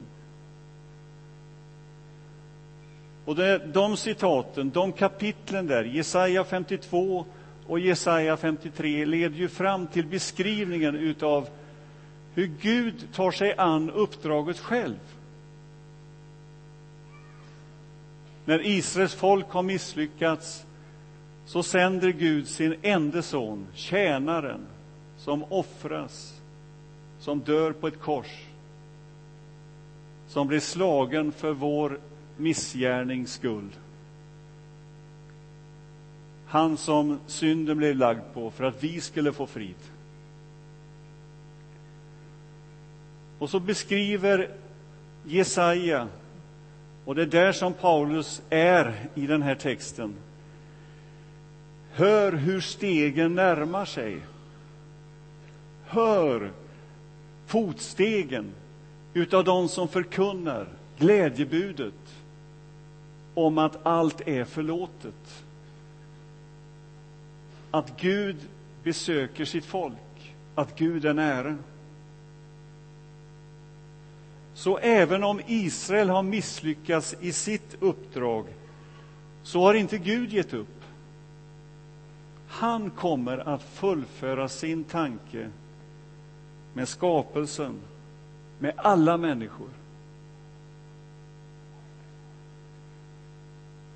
Och 3.26 3.36
det, 3.36 3.58
de 3.58 3.98
citaten, 3.98 4.70
de 4.70 4.92
kapitlen 4.92 5.68
där, 5.68 5.84
Jesaja 5.84 6.44
52 6.44 7.26
och 7.68 7.80
Jesaja 7.80 8.38
53, 8.38 9.06
leder 9.06 9.38
ju 9.38 9.50
fram 9.50 9.88
till 9.88 10.06
beskrivningen 10.06 10.96
utav 10.96 11.48
hur 12.34 12.48
Gud 12.62 13.08
tar 13.14 13.32
sig 13.32 13.56
an 13.58 13.90
uppdraget 13.90 14.60
själv. 14.60 15.00
När 18.46 18.66
Israels 18.66 19.14
folk 19.14 19.50
har 19.50 19.64
misslyckats 19.64 20.66
så 21.46 21.64
sänder 21.64 22.10
Gud 22.10 22.48
sin 22.48 22.76
enda 22.82 23.22
son, 23.22 23.68
tjänaren, 23.74 24.68
som 25.18 25.44
offras, 25.44 26.42
som 27.20 27.40
dör 27.40 27.72
på 27.72 27.88
ett 27.88 28.00
kors, 28.00 28.46
som 30.28 30.48
blir 30.48 30.60
slagen 30.60 31.32
för 31.32 31.52
vår 31.52 32.00
missgärnings 32.38 33.34
skull. 33.34 33.70
Han 36.46 36.78
som 36.78 37.20
synden 37.28 37.78
blev 37.78 37.96
lagd 37.96 38.22
på 38.34 38.52
för 38.52 38.64
att 38.64 38.84
vi 38.84 39.02
skulle 39.02 39.34
få 39.34 39.46
frid. 39.46 39.76
Och 43.40 43.50
så 43.50 43.60
beskriver 43.60 44.50
Jesaja, 45.26 46.08
och 47.12 47.16
det 47.16 47.22
är 47.22 47.26
där 47.26 47.52
som 47.52 47.74
Paulus 47.74 48.42
är 48.50 49.10
i 49.16 49.28
den 49.28 49.42
här 49.42 49.56
texten. 49.56 50.14
Hör 51.92 52.32
hur 52.32 52.62
stegen 52.62 53.36
närmar 53.36 53.86
sig. 53.86 54.18
Hör 55.86 56.52
fotstegen 57.46 58.46
utav 59.14 59.44
de 59.44 59.70
som 59.70 59.88
förkunnar 59.88 60.68
glädjebudet 60.98 62.16
om 63.34 63.58
att 63.58 63.86
allt 63.86 64.28
är 64.28 64.44
förlåtet. 64.44 65.44
Att 67.72 68.02
Gud 68.02 68.38
besöker 68.84 69.46
sitt 69.46 69.66
folk, 69.66 70.34
att 70.56 70.78
Gud 70.78 71.06
är 71.06 71.14
nära. 71.14 71.58
Så 74.62 74.78
även 74.78 75.24
om 75.24 75.42
Israel 75.48 76.10
har 76.10 76.24
misslyckats 76.24 77.16
i 77.22 77.32
sitt 77.34 77.76
uppdrag 77.80 78.46
så 79.44 79.62
har 79.62 79.74
inte 79.74 79.98
Gud 79.98 80.34
gett 80.34 80.54
upp. 80.54 80.84
Han 82.48 82.90
kommer 82.90 83.38
att 83.38 83.64
fullföra 83.64 84.50
sin 84.50 84.84
tanke 84.84 85.50
med 86.74 86.88
skapelsen, 86.88 87.80
med 88.60 88.74
alla 88.78 89.18
människor. 89.18 89.70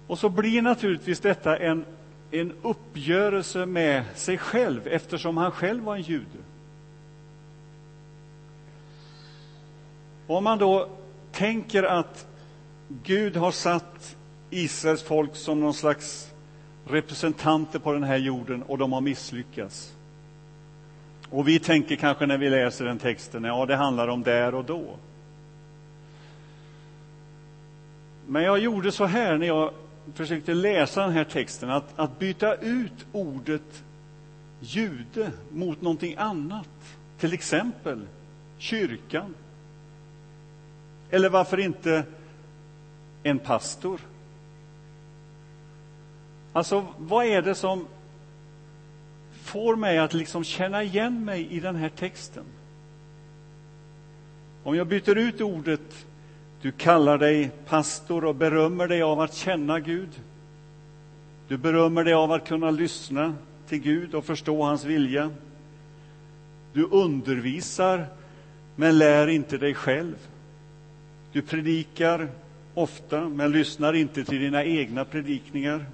Och 0.07 0.19
så 0.19 0.29
blir 0.29 0.61
naturligtvis 0.61 1.19
detta 1.19 1.57
en, 1.57 1.85
en 2.31 2.53
uppgörelse 2.61 3.65
med 3.65 4.03
sig 4.15 4.37
själv 4.37 4.87
eftersom 4.87 5.37
han 5.37 5.51
själv 5.51 5.83
var 5.83 5.95
en 5.95 6.01
jude. 6.01 6.44
Om 10.27 10.43
man 10.43 10.57
då 10.57 10.89
tänker 11.31 11.83
att 11.83 12.27
Gud 13.03 13.35
har 13.35 13.51
satt 13.51 14.15
Israels 14.49 15.03
folk 15.03 15.35
som 15.35 15.59
någon 15.59 15.73
slags 15.73 16.31
representanter 16.85 17.79
på 17.79 17.93
den 17.93 18.03
här 18.03 18.17
jorden 18.17 18.63
och 18.63 18.77
de 18.77 18.93
har 18.93 19.01
misslyckats. 19.01 19.93
Och 21.29 21.47
vi 21.47 21.59
tänker 21.59 21.95
kanske 21.95 22.25
när 22.25 22.37
vi 22.37 22.49
läser 22.49 22.85
den 22.85 22.99
texten, 22.99 23.43
ja 23.43 23.65
det 23.65 23.75
handlar 23.75 24.07
om 24.07 24.23
där 24.23 24.55
och 24.55 24.65
då. 24.65 24.95
Men 28.27 28.43
jag 28.43 28.59
gjorde 28.59 28.91
så 28.91 29.05
här 29.05 29.37
när 29.37 29.47
jag 29.47 29.71
försökte 30.13 30.53
läsa 30.53 31.01
den 31.01 31.11
här 31.11 31.23
texten, 31.23 31.69
att, 31.69 31.99
att 31.99 32.19
byta 32.19 32.55
ut 32.55 33.05
ordet 33.11 33.83
jude 34.59 35.31
mot 35.51 35.81
någonting 35.81 36.15
annat. 36.17 36.69
Till 37.19 37.33
exempel 37.33 38.01
kyrkan. 38.57 39.33
Eller 41.15 41.29
varför 41.29 41.59
inte 41.59 42.03
en 43.23 43.39
pastor? 43.39 44.01
Alltså, 46.53 46.85
vad 46.97 47.25
är 47.25 47.41
det 47.41 47.55
som 47.55 47.87
får 49.43 49.75
mig 49.75 49.97
att 49.97 50.13
liksom 50.13 50.43
känna 50.43 50.83
igen 50.83 51.25
mig 51.25 51.47
i 51.51 51.59
den 51.59 51.75
här 51.75 51.89
texten? 51.89 52.43
Om 54.63 54.75
jag 54.75 54.87
byter 54.87 55.17
ut 55.17 55.41
ordet 55.41 56.05
du 56.61 56.71
kallar 56.71 57.17
dig 57.17 57.51
pastor 57.67 58.25
och 58.25 58.35
berömmer 58.35 58.87
dig 58.87 59.01
av 59.01 59.19
att 59.19 59.33
känna 59.33 59.79
Gud. 59.79 60.09
Du 61.47 61.57
berömmer 61.57 62.03
dig 62.03 62.13
av 62.13 62.31
att 62.31 62.47
kunna 62.47 62.71
lyssna 62.71 63.35
till 63.67 63.79
Gud 63.79 64.15
och 64.15 64.25
förstå 64.25 64.63
hans 64.63 64.83
vilja. 64.83 65.31
Du 66.73 66.83
undervisar, 66.83 68.05
men 68.75 68.97
lär 68.97 69.27
inte 69.27 69.57
dig 69.57 69.73
själv. 69.73 70.15
Du 71.35 71.41
predikar 71.41 72.29
ofta, 72.73 73.29
men 73.29 73.51
lyssnar 73.51 73.93
inte 73.93 74.23
till 74.23 74.39
dina 74.39 74.63
egna 74.63 75.05
predikningar. 75.05 75.85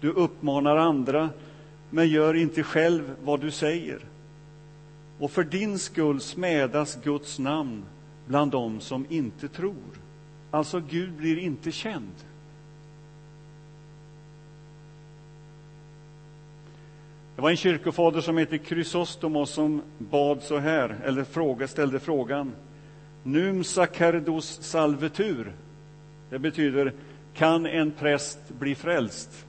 Du 0.00 0.10
uppmanar 0.10 0.76
andra, 0.76 1.30
men 1.90 2.08
gör 2.08 2.34
inte 2.34 2.62
själv 2.62 3.16
vad 3.24 3.40
du 3.40 3.50
säger. 3.50 3.98
Och 5.18 5.30
för 5.30 5.44
din 5.44 5.78
skull 5.78 6.20
smädas 6.20 6.98
Guds 7.04 7.38
namn 7.38 7.84
bland 8.26 8.50
dem 8.50 8.80
som 8.80 9.06
inte 9.08 9.48
tror. 9.48 10.00
Alltså, 10.50 10.80
Gud 10.80 11.12
blir 11.12 11.38
inte 11.38 11.72
känd. 11.72 12.14
Det 17.36 17.42
var 17.42 17.50
en 17.50 17.56
kyrkofader 17.56 18.20
som 18.20 18.36
hette 18.36 18.58
Chrysostomos 18.58 19.50
som 19.50 19.82
bad 19.98 20.42
så 20.42 20.58
här, 20.58 21.00
eller 21.04 21.24
fråga, 21.24 21.68
ställde 21.68 22.00
frågan 22.00 22.52
Num 23.22 23.64
sacerdos 23.64 24.58
salvetur. 24.62 25.52
Det 26.30 26.38
betyder 26.38 26.92
kan 27.34 27.66
en 27.66 27.90
präst 27.90 28.38
bli 28.48 28.74
frälst? 28.74 29.46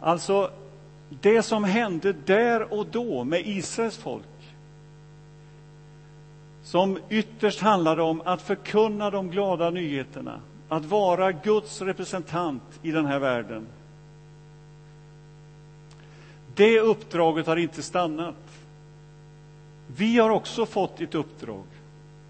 Alltså, 0.00 0.50
det 1.08 1.42
som 1.42 1.64
hände 1.64 2.12
där 2.12 2.72
och 2.72 2.86
då 2.86 3.24
med 3.24 3.46
Israels 3.46 3.96
folk 3.96 4.24
som 6.62 6.98
ytterst 7.08 7.60
handlade 7.60 8.02
om 8.02 8.22
att 8.24 8.42
förkunna 8.42 9.10
de 9.10 9.30
glada 9.30 9.70
nyheterna, 9.70 10.40
att 10.68 10.84
vara 10.84 11.32
Guds 11.32 11.82
representant 11.82 12.62
i 12.82 12.90
den 12.90 13.06
här 13.06 13.18
världen. 13.18 13.66
Det 16.54 16.80
uppdraget 16.80 17.46
har 17.46 17.56
inte 17.56 17.82
stannat. 17.82 18.49
Vi 19.96 20.18
har 20.18 20.30
också 20.30 20.66
fått 20.66 21.00
ett 21.00 21.14
uppdrag. 21.14 21.64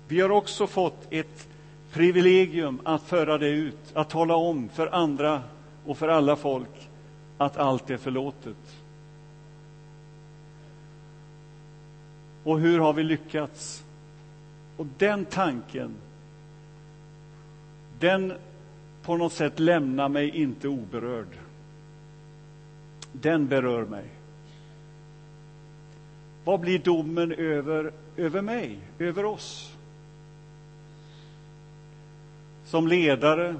Vi 0.08 0.20
har 0.20 0.30
också 0.30 0.66
fått 0.66 1.06
ett 1.10 1.48
privilegium 1.92 2.80
att 2.84 3.02
föra 3.02 3.38
det 3.38 3.48
ut, 3.48 3.78
att 3.94 4.10
tala 4.10 4.34
om 4.34 4.68
för 4.68 4.94
andra 4.94 5.42
och 5.86 5.98
för 5.98 6.08
alla 6.08 6.36
folk 6.36 6.88
att 7.38 7.56
allt 7.56 7.90
är 7.90 7.96
förlåtet. 7.96 8.76
Och 12.44 12.60
hur 12.60 12.78
har 12.78 12.92
vi 12.92 13.02
lyckats? 13.02 13.84
Och 14.76 14.86
den 14.98 15.24
tanken, 15.24 15.94
den 17.98 18.32
på 19.02 19.16
något 19.16 19.32
sätt 19.32 19.58
lämnar 19.58 20.08
mig 20.08 20.30
inte 20.36 20.68
oberörd. 20.68 21.38
Den 23.12 23.48
berör 23.48 23.84
mig. 23.84 24.04
Vad 26.44 26.60
blir 26.60 26.78
domen 26.78 27.32
över, 27.32 27.92
över 28.16 28.42
mig, 28.42 28.78
över 28.98 29.24
oss? 29.24 29.72
Som 32.64 32.88
ledare, 32.88 33.56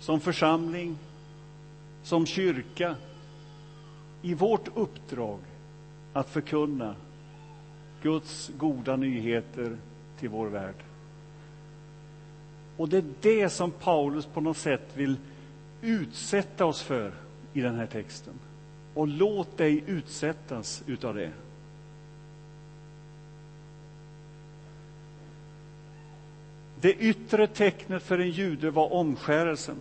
som 0.00 0.20
församling, 0.20 0.98
som 2.02 2.26
kyrka, 2.26 2.96
i 4.22 4.34
vårt 4.34 4.76
uppdrag 4.76 5.38
att 6.12 6.28
förkunna 6.28 6.94
Guds 8.02 8.50
goda 8.58 8.96
nyheter 8.96 9.76
till 10.18 10.28
vår 10.28 10.46
värld. 10.46 10.74
Och 12.76 12.88
det 12.88 12.96
är 12.96 13.04
det 13.20 13.48
som 13.48 13.70
Paulus 13.70 14.26
på 14.26 14.40
något 14.40 14.56
sätt 14.56 14.90
vill 14.94 15.16
utsätta 15.82 16.64
oss 16.64 16.82
för 16.82 17.12
i 17.52 17.60
den 17.60 17.74
här 17.74 17.86
texten. 17.86 18.34
Och 18.94 19.08
låt 19.08 19.56
dig 19.56 19.84
utsättas 19.86 20.82
utav 20.86 21.14
det. 21.14 21.32
Det 26.80 26.94
yttre 26.94 27.46
tecknet 27.46 28.02
för 28.02 28.18
en 28.18 28.30
jude 28.30 28.70
var 28.70 28.92
omskärelsen. 28.92 29.76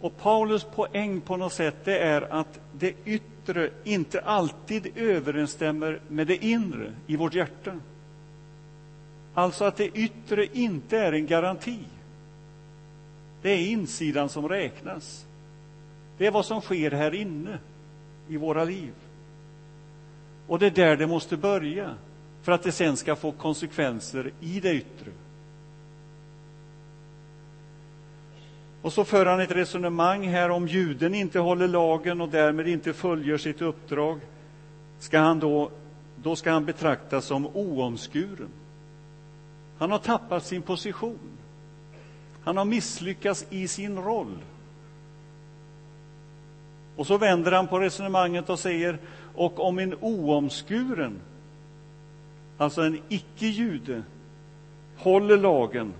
Och 0.00 0.16
Paulus 0.16 0.64
poäng 0.64 1.20
på 1.20 1.36
något 1.36 1.52
sätt 1.52 1.76
det 1.84 1.98
är 1.98 2.32
att 2.32 2.60
det 2.72 2.94
yttre 3.04 3.70
inte 3.84 4.20
alltid 4.20 4.96
överensstämmer 4.96 6.00
med 6.08 6.26
det 6.26 6.44
inre 6.44 6.92
i 7.06 7.16
vårt 7.16 7.34
hjärta. 7.34 7.72
Alltså 9.34 9.64
att 9.64 9.76
det 9.76 9.88
yttre 9.88 10.46
inte 10.46 10.98
är 10.98 11.12
en 11.12 11.26
garanti. 11.26 11.78
Det 13.42 13.50
är 13.50 13.66
insidan 13.66 14.28
som 14.28 14.48
räknas. 14.48 15.26
Det 16.18 16.26
är 16.26 16.30
vad 16.30 16.46
som 16.46 16.60
sker 16.60 16.90
här 16.90 17.14
inne 17.14 17.58
i 18.28 18.36
våra 18.36 18.64
liv. 18.64 18.92
Och 20.46 20.58
det 20.58 20.66
är 20.66 20.70
där 20.70 20.96
det 20.96 21.06
måste 21.06 21.36
börja 21.36 21.94
för 22.42 22.52
att 22.52 22.62
det 22.62 22.72
sen 22.72 22.96
ska 22.96 23.16
få 23.16 23.32
konsekvenser 23.32 24.32
i 24.40 24.60
det 24.60 24.74
yttre. 24.74 25.11
Och 28.82 28.92
så 28.92 29.04
för 29.04 29.26
han 29.26 29.40
ett 29.40 29.50
resonemang 29.50 30.28
här 30.28 30.50
om 30.50 30.68
juden 30.68 31.14
inte 31.14 31.38
håller 31.38 31.68
lagen 31.68 32.20
och 32.20 32.28
därmed 32.28 32.68
inte 32.68 32.92
följer 32.92 33.38
sitt 33.38 33.62
uppdrag. 33.62 34.20
Ska 34.98 35.18
han 35.18 35.38
då, 35.38 35.70
då 36.16 36.36
ska 36.36 36.52
han 36.52 36.64
betraktas 36.64 37.24
som 37.24 37.46
oomskuren. 37.46 38.48
Han 39.78 39.90
har 39.90 39.98
tappat 39.98 40.46
sin 40.46 40.62
position. 40.62 41.18
Han 42.44 42.56
har 42.56 42.64
misslyckats 42.64 43.46
i 43.50 43.68
sin 43.68 43.98
roll. 43.98 44.38
Och 46.96 47.06
så 47.06 47.18
vänder 47.18 47.52
han 47.52 47.68
på 47.68 47.78
resonemanget 47.78 48.50
och 48.50 48.58
säger 48.58 48.98
och 49.34 49.60
om 49.60 49.78
en 49.78 49.94
oomskuren, 50.00 51.20
alltså 52.58 52.82
en 52.82 52.98
icke-jude, 53.08 54.02
håller 54.96 55.36
lagen, 55.36 55.92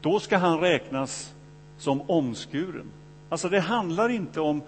då 0.00 0.20
ska 0.20 0.36
han 0.38 0.60
räknas 0.60 1.34
som 1.80 2.10
omskuren. 2.10 2.86
Alltså 3.28 3.48
det 3.48 3.60
handlar 3.60 4.08
inte 4.08 4.40
om 4.40 4.62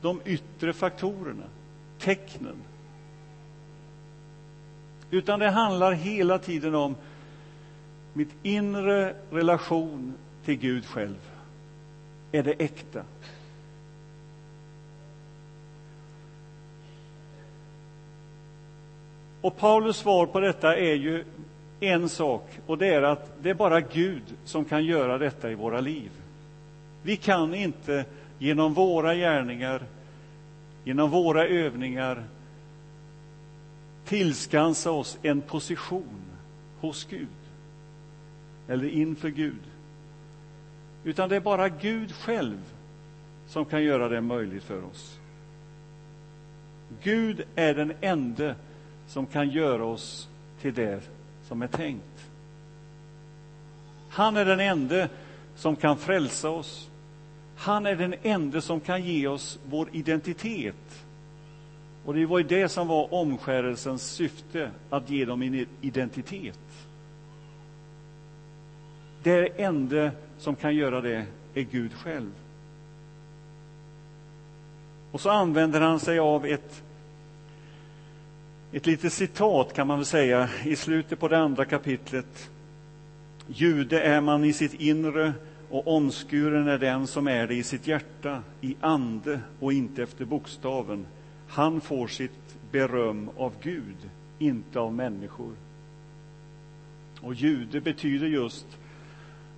de 0.00 0.20
yttre 0.24 0.72
faktorerna, 0.72 1.44
tecknen. 1.98 2.56
Utan 5.10 5.38
det 5.40 5.50
handlar 5.50 5.92
hela 5.92 6.38
tiden 6.38 6.74
om 6.74 6.94
mitt 8.12 8.34
inre 8.42 9.14
relation 9.30 10.14
till 10.44 10.56
Gud 10.56 10.86
själv. 10.86 11.30
Är 12.32 12.42
det 12.42 12.52
äkta? 12.52 13.02
Och 19.40 19.56
Paulus 19.56 19.96
svar 19.96 20.26
på 20.26 20.40
detta 20.40 20.76
är 20.76 20.94
ju 20.94 21.24
en 21.80 22.08
sak, 22.08 22.58
och 22.66 22.78
det 22.78 22.86
är 22.86 23.02
att 23.02 23.32
det 23.42 23.50
är 23.50 23.54
bara 23.54 23.80
Gud 23.80 24.22
som 24.44 24.64
kan 24.64 24.84
göra 24.84 25.18
detta 25.18 25.50
i 25.50 25.54
våra 25.54 25.80
liv. 25.80 26.10
Vi 27.06 27.16
kan 27.16 27.54
inte 27.54 28.04
genom 28.38 28.74
våra 28.74 29.14
gärningar, 29.14 29.82
genom 30.84 31.10
våra 31.10 31.46
övningar 31.46 32.24
tillskansa 34.04 34.90
oss 34.90 35.18
en 35.22 35.40
position 35.40 36.20
hos 36.80 37.04
Gud 37.04 37.28
eller 38.68 38.88
inför 38.88 39.28
Gud. 39.28 39.62
Utan 41.04 41.28
det 41.28 41.36
är 41.36 41.40
bara 41.40 41.68
Gud 41.68 42.12
själv 42.12 42.58
som 43.48 43.64
kan 43.64 43.82
göra 43.82 44.08
det 44.08 44.20
möjligt 44.20 44.64
för 44.64 44.84
oss. 44.84 45.18
Gud 47.02 47.42
är 47.54 47.74
den 47.74 47.92
ende 48.00 48.54
som 49.08 49.26
kan 49.26 49.50
göra 49.50 49.84
oss 49.84 50.28
till 50.60 50.74
det 50.74 51.00
som 51.48 51.62
är 51.62 51.68
tänkt. 51.68 52.30
Han 54.08 54.36
är 54.36 54.44
den 54.44 54.60
ende 54.60 55.08
som 55.56 55.76
kan 55.76 55.98
frälsa 55.98 56.50
oss. 56.50 56.90
Han 57.56 57.86
är 57.86 57.96
den 57.96 58.14
ende 58.22 58.60
som 58.60 58.80
kan 58.80 59.02
ge 59.04 59.26
oss 59.26 59.58
vår 59.70 59.88
identitet. 59.92 61.04
Och 62.04 62.14
det 62.14 62.26
var 62.26 62.38
ju 62.38 62.44
det 62.44 62.68
som 62.68 62.88
var 62.88 63.14
omskärelsens 63.14 64.10
syfte, 64.10 64.70
att 64.90 65.10
ge 65.10 65.24
dem 65.24 65.42
en 65.42 65.66
identitet. 65.80 66.58
Det 69.22 69.62
enda 69.62 70.10
som 70.38 70.56
kan 70.56 70.74
göra 70.74 71.00
det 71.00 71.26
är 71.54 71.62
Gud 71.62 71.92
själv. 71.92 72.30
Och 75.10 75.20
så 75.20 75.30
använder 75.30 75.80
han 75.80 76.00
sig 76.00 76.18
av 76.18 76.46
ett, 76.46 76.82
ett 78.72 78.86
litet 78.86 79.12
citat, 79.12 79.72
kan 79.72 79.86
man 79.86 79.98
väl 79.98 80.06
säga, 80.06 80.48
i 80.64 80.76
slutet 80.76 81.20
på 81.20 81.28
det 81.28 81.38
andra 81.38 81.64
kapitlet. 81.64 82.50
Jude 83.48 84.00
är 84.00 84.20
man 84.20 84.44
i 84.44 84.52
sitt 84.52 84.74
inre 84.74 85.32
och 85.70 85.96
omskuren 85.96 86.68
är 86.68 86.78
den 86.78 87.06
som 87.06 87.28
är 87.28 87.46
det 87.46 87.54
i 87.54 87.62
sitt 87.62 87.86
hjärta, 87.86 88.42
i 88.60 88.76
ande 88.80 89.40
och 89.60 89.72
inte 89.72 90.02
efter 90.02 90.24
bokstaven. 90.24 91.06
Han 91.48 91.80
får 91.80 92.06
sitt 92.06 92.56
beröm 92.70 93.30
av 93.36 93.52
Gud, 93.62 94.10
inte 94.38 94.80
av 94.80 94.94
människor. 94.94 95.52
Och 97.20 97.34
jude 97.34 97.80
betyder 97.80 98.26
just 98.26 98.66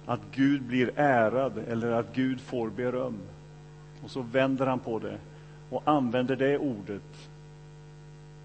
att 0.06 0.20
Gud 0.32 0.62
blir 0.62 0.90
ärad 0.96 1.58
eller 1.68 1.90
att 1.90 2.14
Gud 2.14 2.40
får 2.40 2.70
beröm. 2.70 3.18
Och 4.02 4.10
så 4.10 4.22
vänder 4.22 4.66
han 4.66 4.78
på 4.78 4.98
det 4.98 5.18
och 5.70 5.82
använder 5.84 6.36
det 6.36 6.58
ordet 6.58 7.28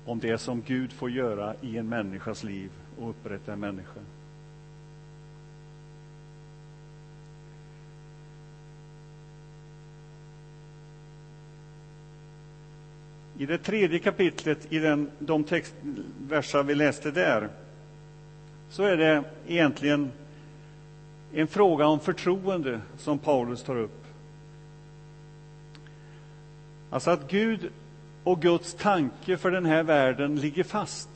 om 0.06 0.19
det 0.19 0.38
som 0.38 0.62
Gud 0.62 0.91
får 0.91 1.12
göra 1.12 1.56
i 1.62 1.78
en 1.78 1.89
människas 1.89 2.43
liv 2.43 2.71
och 2.99 3.10
upprätta 3.10 3.54
en 3.54 3.60
människa. 3.60 3.99
I 13.44 13.46
det 13.46 13.58
tredje 13.58 14.00
kapitlet, 14.00 14.74
i 14.74 14.80
den, 14.80 15.12
de 15.20 15.44
textverser 15.44 16.64
vi 16.64 16.76
läste 16.76 17.12
där, 17.12 17.50
så 18.70 18.84
är 18.84 18.98
det 18.98 19.24
egentligen 19.48 20.12
en 21.34 21.48
fråga 21.48 21.88
om 21.88 22.00
förtroende 22.00 22.82
som 22.98 23.20
Paulus 23.20 23.64
tar 23.64 23.76
upp. 23.76 24.06
Alltså 26.90 27.12
att 27.12 27.32
Gud 27.32 27.70
och 28.24 28.42
Guds 28.42 28.74
tanke 28.74 29.38
för 29.38 29.52
den 29.52 29.66
här 29.66 29.84
världen 29.84 30.36
ligger 30.36 30.64
fast. 30.64 31.10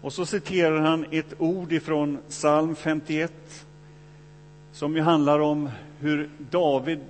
Och 0.00 0.12
så 0.12 0.26
citerar 0.26 0.80
han 0.80 1.06
ett 1.10 1.34
ord 1.38 1.72
ifrån 1.72 2.18
psalm 2.28 2.76
51 2.76 3.66
som 4.72 4.96
ju 4.96 5.02
handlar 5.02 5.40
om 5.40 5.70
hur 5.98 6.30
David 6.50 7.00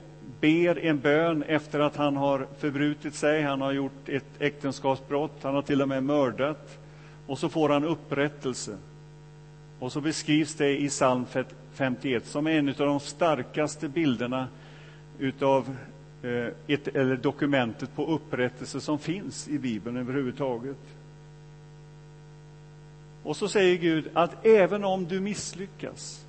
ber 0.41 0.79
en 0.79 1.01
bön 1.01 1.43
efter 1.43 1.81
att 1.81 1.97
han 1.97 2.17
har 2.17 2.47
förbrutit 2.59 3.15
sig, 3.15 3.43
han 3.43 3.61
har 3.61 3.73
gjort 3.73 4.09
ett 4.09 4.27
äktenskapsbrott, 4.39 5.43
han 5.43 5.55
har 5.55 5.63
till 5.63 5.83
och 5.83 5.89
med 5.89 6.03
mördat. 6.03 6.79
Och 7.27 7.39
så 7.39 7.49
får 7.49 7.69
han 7.69 7.85
upprättelse. 7.85 8.77
Och 9.79 9.93
så 9.93 10.01
beskrivs 10.01 10.55
det 10.55 10.81
i 10.81 10.89
psalm 10.89 11.27
51 11.73 12.27
som 12.27 12.47
en 12.47 12.69
av 12.69 12.75
de 12.75 13.01
starkaste 13.01 13.89
bilderna 13.89 14.49
utav 15.19 15.77
eh, 16.23 16.49
ett, 16.67 16.89
eller 16.89 17.17
dokumentet 17.17 17.95
på 17.95 18.07
upprättelse 18.07 18.81
som 18.81 18.99
finns 18.99 19.49
i 19.49 19.59
Bibeln 19.59 19.97
överhuvudtaget. 19.97 20.79
Och 23.23 23.37
så 23.37 23.49
säger 23.49 23.77
Gud 23.77 24.09
att 24.15 24.47
även 24.47 24.85
om 24.85 25.05
du 25.05 25.21
misslyckas 25.21 26.25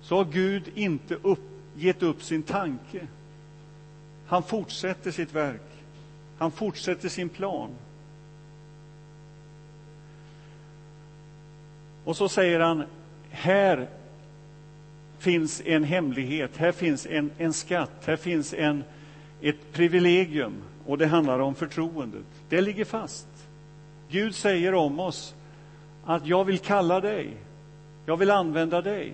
så 0.00 0.16
har 0.16 0.24
Gud 0.24 0.62
inte 0.74 1.14
upp, 1.14 1.62
gett 1.76 2.02
upp 2.02 2.22
sin 2.22 2.42
tanke. 2.42 3.06
Han 4.28 4.42
fortsätter 4.42 5.10
sitt 5.10 5.34
verk. 5.34 5.62
Han 6.38 6.50
fortsätter 6.50 7.08
sin 7.08 7.28
plan. 7.28 7.70
Och 12.04 12.16
så 12.16 12.28
säger 12.28 12.60
han, 12.60 12.84
här 13.30 13.88
finns 15.18 15.62
en 15.64 15.84
hemlighet, 15.84 16.56
här 16.56 16.72
finns 16.72 17.06
en, 17.06 17.30
en 17.38 17.52
skatt, 17.52 17.90
här 18.04 18.16
finns 18.16 18.54
en, 18.54 18.84
ett 19.40 19.72
privilegium 19.72 20.54
och 20.86 20.98
det 20.98 21.06
handlar 21.06 21.38
om 21.38 21.54
förtroendet. 21.54 22.26
Det 22.48 22.60
ligger 22.60 22.84
fast. 22.84 23.28
Gud 24.10 24.34
säger 24.34 24.74
om 24.74 25.00
oss 25.00 25.34
att 26.04 26.26
jag 26.26 26.44
vill 26.44 26.58
kalla 26.58 27.00
dig, 27.00 27.30
jag 28.06 28.16
vill 28.16 28.30
använda 28.30 28.82
dig. 28.82 29.12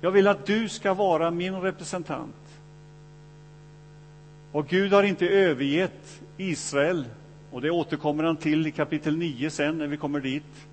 Jag 0.00 0.10
vill 0.10 0.26
att 0.26 0.46
du 0.46 0.68
ska 0.68 0.94
vara 0.94 1.30
min 1.30 1.60
representant. 1.60 2.45
Och 4.56 4.68
Gud 4.68 4.92
har 4.92 5.02
inte 5.02 5.28
övergett 5.28 6.22
Israel, 6.36 7.04
och 7.50 7.60
det 7.60 7.70
återkommer 7.70 8.24
han 8.24 8.36
till 8.36 8.66
i 8.66 8.70
kapitel 8.70 9.16
9 9.16 9.50
sen 9.50 9.78
när 9.78 9.86
vi 9.86 9.96
kommer 9.96 10.20
dit, 10.20 10.66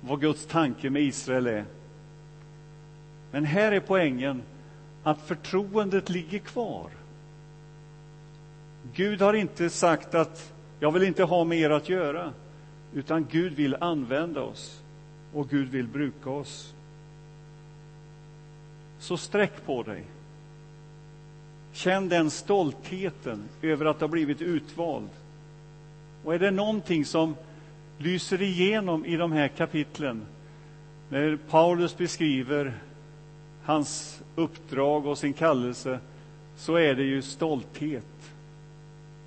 vad 0.00 0.20
Guds 0.20 0.46
tanke 0.46 0.90
med 0.90 1.02
Israel 1.02 1.46
är. 1.46 1.64
Men 3.30 3.44
här 3.44 3.72
är 3.72 3.80
poängen 3.80 4.42
att 5.02 5.20
förtroendet 5.20 6.08
ligger 6.08 6.38
kvar. 6.38 6.90
Gud 8.94 9.20
har 9.20 9.34
inte 9.34 9.70
sagt 9.70 10.14
att 10.14 10.52
jag 10.80 10.92
vill 10.92 11.02
inte 11.02 11.24
ha 11.24 11.44
med 11.44 11.58
er 11.58 11.70
att 11.70 11.88
göra, 11.88 12.32
utan 12.94 13.26
Gud 13.30 13.52
vill 13.52 13.76
använda 13.80 14.42
oss 14.42 14.82
och 15.32 15.48
Gud 15.48 15.68
vill 15.68 15.88
bruka 15.88 16.30
oss. 16.30 16.74
Så 18.98 19.16
sträck 19.16 19.66
på 19.66 19.82
dig. 19.82 20.04
Känn 21.76 22.08
den 22.08 22.30
stoltheten 22.30 23.44
över 23.62 23.84
att 23.84 24.00
ha 24.00 24.08
blivit 24.08 24.42
utvald. 24.42 25.08
Och 26.24 26.34
är 26.34 26.38
det 26.38 26.50
någonting 26.50 27.04
som 27.04 27.36
lyser 27.98 28.42
igenom 28.42 29.06
i 29.06 29.16
de 29.16 29.32
här 29.32 29.48
kapitlen 29.48 30.26
när 31.08 31.38
Paulus 31.50 31.96
beskriver 31.96 32.74
hans 33.64 34.22
uppdrag 34.34 35.06
och 35.06 35.18
sin 35.18 35.32
kallelse 35.32 35.98
så 36.56 36.74
är 36.74 36.94
det 36.94 37.04
ju 37.04 37.22
stolthet. 37.22 38.32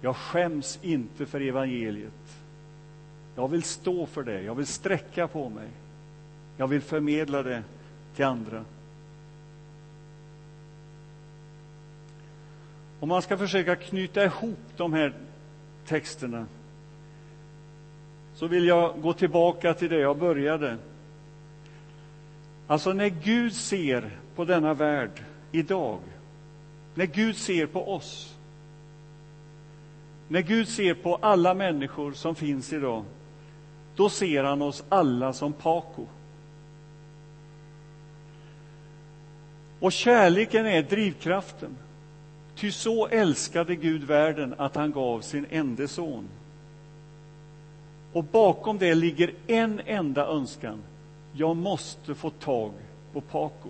Jag 0.01 0.15
skäms 0.15 0.79
inte 0.81 1.25
för 1.25 1.41
evangeliet. 1.41 2.37
Jag 3.35 3.47
vill 3.47 3.63
stå 3.63 4.05
för 4.05 4.23
det, 4.23 4.41
jag 4.41 4.55
vill 4.55 4.67
sträcka 4.67 5.27
på 5.27 5.49
mig. 5.49 5.67
Jag 6.57 6.67
vill 6.67 6.81
förmedla 6.81 7.43
det 7.43 7.63
till 8.15 8.25
andra. 8.25 8.65
Om 12.99 13.09
man 13.09 13.21
ska 13.21 13.37
försöka 13.37 13.75
knyta 13.75 14.23
ihop 14.23 14.59
de 14.77 14.93
här 14.93 15.13
texterna 15.85 16.45
så 18.35 18.47
vill 18.47 18.65
jag 18.65 19.01
gå 19.01 19.13
tillbaka 19.13 19.73
till 19.73 19.89
det 19.89 19.99
jag 19.99 20.17
började. 20.17 20.77
Alltså 22.67 22.93
när 22.93 23.09
Gud 23.09 23.53
ser 23.53 24.09
på 24.35 24.45
denna 24.45 24.73
värld 24.73 25.23
idag, 25.51 25.99
när 26.95 27.05
Gud 27.05 27.37
ser 27.37 27.65
på 27.65 27.93
oss, 27.93 28.35
när 30.27 30.41
Gud 30.41 30.67
ser 30.67 30.93
på 30.93 31.15
alla 31.15 31.53
människor 31.53 32.11
som 32.11 32.35
finns 32.35 32.73
idag, 32.73 33.05
då 33.95 34.09
ser 34.09 34.43
han 34.43 34.61
oss 34.61 34.83
alla 34.89 35.33
som 35.33 35.53
Paco. 35.53 36.05
Och 39.79 39.91
kärleken 39.91 40.65
är 40.65 40.83
drivkraften. 40.83 41.77
Ty 42.59 42.71
så 42.71 43.07
älskade 43.07 43.75
Gud 43.75 44.03
världen 44.03 44.55
att 44.57 44.75
han 44.75 44.91
gav 44.91 45.21
sin 45.21 45.45
enda 45.49 45.87
son. 45.87 46.27
Och 48.13 48.23
bakom 48.23 48.77
det 48.77 48.95
ligger 48.95 49.33
en 49.47 49.81
enda 49.85 50.27
önskan. 50.27 50.83
Jag 51.33 51.55
måste 51.57 52.15
få 52.15 52.29
tag 52.29 52.71
på 53.13 53.21
Paco. 53.21 53.69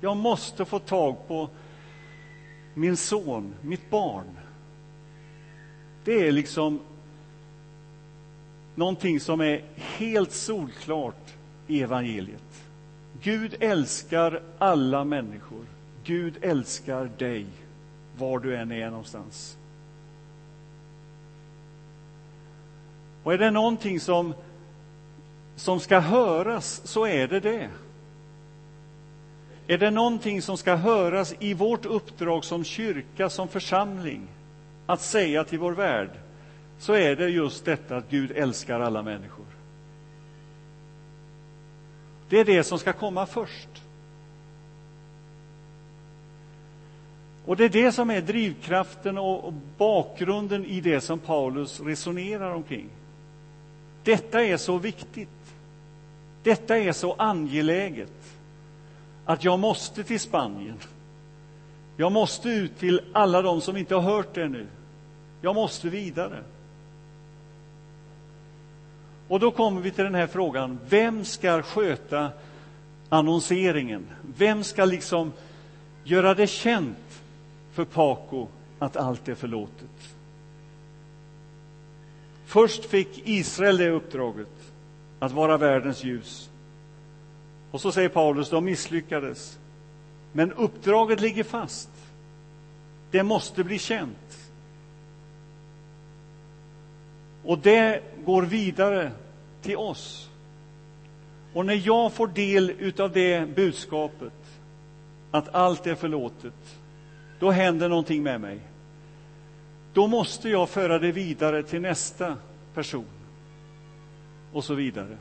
Jag 0.00 0.16
måste 0.16 0.64
få 0.64 0.78
tag 0.78 1.28
på 1.28 1.48
min 2.74 2.96
son, 2.96 3.54
mitt 3.62 3.90
barn. 3.90 4.38
Det 6.04 6.28
är 6.28 6.32
liksom 6.32 6.80
någonting 8.74 9.20
som 9.20 9.40
är 9.40 9.62
helt 9.76 10.32
solklart 10.32 11.34
i 11.66 11.82
evangeliet. 11.82 12.62
Gud 13.22 13.54
älskar 13.60 14.42
alla 14.58 15.04
människor. 15.04 15.64
Gud 16.08 16.38
älskar 16.40 17.10
dig, 17.18 17.46
var 18.16 18.38
du 18.38 18.56
än 18.56 18.72
är 18.72 18.90
någonstans. 18.90 19.56
Och 23.22 23.34
är 23.34 23.38
det 23.38 23.50
någonting 23.50 24.00
som, 24.00 24.34
som 25.56 25.80
ska 25.80 25.98
höras, 25.98 26.80
så 26.84 27.06
är 27.06 27.28
det 27.28 27.40
det. 27.40 27.70
Är 29.66 29.78
det 29.78 29.90
någonting 29.90 30.42
som 30.42 30.56
ska 30.56 30.74
höras 30.74 31.34
i 31.38 31.54
vårt 31.54 31.84
uppdrag 31.84 32.44
som 32.44 32.64
kyrka, 32.64 33.30
som 33.30 33.48
församling, 33.48 34.28
att 34.86 35.00
säga 35.00 35.44
till 35.44 35.58
vår 35.58 35.72
värld, 35.72 36.10
så 36.78 36.92
är 36.92 37.16
det 37.16 37.28
just 37.28 37.64
detta 37.64 37.96
att 37.96 38.10
Gud 38.10 38.30
älskar 38.30 38.80
alla 38.80 39.02
människor. 39.02 39.46
Det 42.28 42.40
är 42.40 42.44
det 42.44 42.64
som 42.64 42.78
ska 42.78 42.92
komma 42.92 43.26
först. 43.26 43.68
Och 47.48 47.56
det 47.56 47.64
är 47.64 47.68
det 47.68 47.92
som 47.92 48.10
är 48.10 48.20
drivkraften 48.20 49.18
och 49.18 49.52
bakgrunden 49.78 50.64
i 50.64 50.80
det 50.80 51.00
som 51.00 51.18
Paulus 51.18 51.80
resonerar 51.80 52.54
omkring. 52.54 52.88
Detta 54.04 54.44
är 54.44 54.56
så 54.56 54.78
viktigt. 54.78 55.54
Detta 56.42 56.78
är 56.78 56.92
så 56.92 57.14
angeläget 57.18 58.36
att 59.24 59.44
jag 59.44 59.58
måste 59.58 60.04
till 60.04 60.20
Spanien. 60.20 60.76
Jag 61.96 62.12
måste 62.12 62.48
ut 62.48 62.78
till 62.78 63.00
alla 63.12 63.42
de 63.42 63.60
som 63.60 63.76
inte 63.76 63.94
har 63.94 64.02
hört 64.02 64.34
det 64.34 64.48
nu. 64.48 64.66
Jag 65.40 65.54
måste 65.54 65.88
vidare. 65.88 66.42
Och 69.28 69.40
då 69.40 69.50
kommer 69.50 69.80
vi 69.80 69.90
till 69.90 70.04
den 70.04 70.14
här 70.14 70.26
frågan, 70.26 70.78
vem 70.88 71.24
ska 71.24 71.62
sköta 71.62 72.30
annonseringen? 73.08 74.06
Vem 74.36 74.64
ska 74.64 74.84
liksom 74.84 75.32
göra 76.04 76.34
det 76.34 76.46
känt 76.46 77.07
för 77.78 77.84
Paco 77.84 78.46
att 78.78 78.96
allt 78.96 79.28
är 79.28 79.34
förlåtet? 79.34 80.14
Först 82.44 82.84
fick 82.84 83.28
Israel 83.28 83.76
det 83.76 83.90
uppdraget, 83.90 84.72
att 85.18 85.32
vara 85.32 85.56
världens 85.56 86.04
ljus. 86.04 86.50
Och 87.70 87.80
så 87.80 87.92
säger 87.92 88.08
Paulus, 88.08 88.50
de 88.50 88.64
misslyckades. 88.64 89.58
Men 90.32 90.52
uppdraget 90.52 91.20
ligger 91.20 91.44
fast. 91.44 91.90
Det 93.10 93.22
måste 93.22 93.64
bli 93.64 93.78
känt. 93.78 94.50
Och 97.44 97.58
det 97.58 98.02
går 98.24 98.42
vidare 98.42 99.12
till 99.62 99.76
oss. 99.76 100.30
Och 101.52 101.66
när 101.66 101.86
jag 101.86 102.12
får 102.12 102.26
del 102.26 102.92
av 102.98 103.12
det 103.12 103.56
budskapet, 103.56 104.32
att 105.30 105.54
allt 105.54 105.86
är 105.86 105.94
förlåtet, 105.94 106.78
då 107.38 107.50
händer 107.50 107.88
någonting 107.88 108.22
med 108.22 108.40
mig. 108.40 108.60
Då 109.92 110.06
måste 110.06 110.48
jag 110.48 110.68
föra 110.68 110.98
det 110.98 111.12
vidare 111.12 111.62
till 111.62 111.80
nästa 111.80 112.36
person. 112.74 113.04
Och 114.52 114.64
så 114.64 114.74
vidare. 114.74 115.16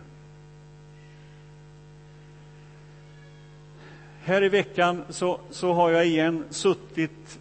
Här 4.24 4.44
i 4.44 4.50
veckan 4.50 5.04
så, 5.10 5.40
så 5.50 5.74
har 5.74 5.92
jag 5.92 6.06
igen 6.06 6.46
suttit 6.50 7.40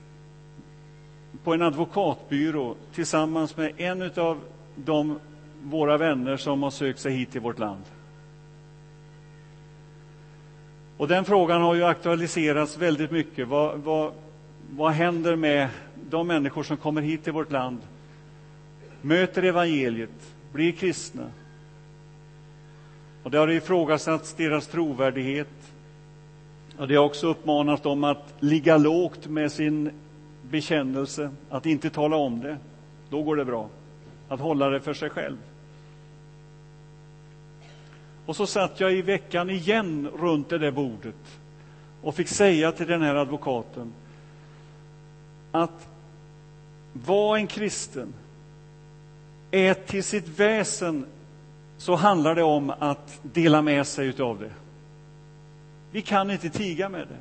på 1.44 1.54
en 1.54 1.62
advokatbyrå 1.62 2.74
tillsammans 2.94 3.56
med 3.56 3.72
en 3.76 4.10
av 4.16 4.40
de 4.76 5.18
våra 5.62 5.96
vänner 5.96 6.36
som 6.36 6.62
har 6.62 6.70
sökt 6.70 7.00
sig 7.00 7.12
hit 7.12 7.32
till 7.32 7.40
vårt 7.40 7.58
land. 7.58 7.82
Och 10.96 11.08
den 11.08 11.24
frågan 11.24 11.62
har 11.62 11.74
ju 11.74 11.84
aktualiserats 11.84 12.78
väldigt 12.78 13.10
mycket. 13.10 13.48
Vad, 13.48 13.78
vad, 13.78 14.12
vad 14.70 14.92
händer 14.92 15.36
med 15.36 15.68
de 16.10 16.26
människor 16.26 16.62
som 16.62 16.76
kommer 16.76 17.02
hit 17.02 17.24
till 17.24 17.32
vårt 17.32 17.52
land, 17.52 17.78
möter 19.02 19.42
evangeliet, 19.42 20.34
blir 20.52 20.72
kristna? 20.72 21.30
Och 23.22 23.30
det 23.30 23.38
har 23.38 23.50
ifrågasatts 23.50 24.34
deras 24.34 24.66
trovärdighet. 24.66 25.72
Och 26.78 26.88
det 26.88 26.94
har 26.94 27.04
också 27.04 27.26
uppmanat 27.26 27.82
dem 27.82 28.04
att 28.04 28.34
ligga 28.40 28.76
lågt 28.76 29.26
med 29.26 29.52
sin 29.52 29.90
bekännelse, 30.42 31.30
att 31.50 31.66
inte 31.66 31.90
tala 31.90 32.16
om 32.16 32.40
det. 32.40 32.58
Då 33.10 33.22
går 33.22 33.36
det 33.36 33.44
bra. 33.44 33.68
Att 34.28 34.40
hålla 34.40 34.70
det 34.70 34.80
för 34.80 34.94
sig 34.94 35.10
själv. 35.10 35.36
Och 38.26 38.36
så 38.36 38.46
satt 38.46 38.80
jag 38.80 38.92
i 38.92 39.02
veckan 39.02 39.50
igen 39.50 40.08
runt 40.18 40.48
det 40.48 40.58
där 40.58 40.70
bordet 40.70 41.38
och 42.02 42.14
fick 42.14 42.28
säga 42.28 42.72
till 42.72 42.86
den 42.86 43.02
här 43.02 43.14
advokaten 43.14 43.92
att 45.62 45.88
vara 46.92 47.38
en 47.38 47.46
kristen 47.46 48.14
är 49.50 49.74
till 49.74 50.04
sitt 50.04 50.28
väsen 50.28 51.06
så 51.78 51.94
handlar 51.94 52.34
det 52.34 52.42
om 52.42 52.72
att 52.78 53.18
dela 53.22 53.62
med 53.62 53.86
sig 53.86 54.06
utav 54.06 54.40
det. 54.40 54.52
Vi 55.90 56.02
kan 56.02 56.30
inte 56.30 56.50
tiga 56.50 56.88
med 56.88 57.08
det. 57.08 57.20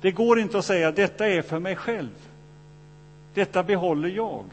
Det 0.00 0.10
går 0.10 0.40
inte 0.40 0.58
att 0.58 0.64
säga 0.64 0.92
detta 0.92 1.28
är 1.28 1.42
för 1.42 1.58
mig 1.58 1.76
själv. 1.76 2.28
Detta 3.34 3.62
behåller 3.62 4.08
jag. 4.08 4.44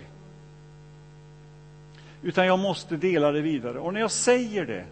Utan 2.21 2.45
jag 2.45 2.59
måste 2.59 2.97
dela 2.97 3.31
det 3.31 3.41
vidare. 3.41 3.79
Och 3.79 3.93
när 3.93 3.99
jag 3.99 4.11
säger 4.11 4.65
det, 4.65 4.85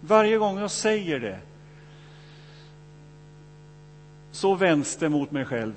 varje 0.00 0.38
gång 0.38 0.58
jag 0.58 0.70
säger 0.70 1.20
det, 1.20 1.38
så 4.32 4.54
vänds 4.54 4.96
det 4.96 5.08
mot 5.08 5.30
mig 5.30 5.44
själv 5.44 5.74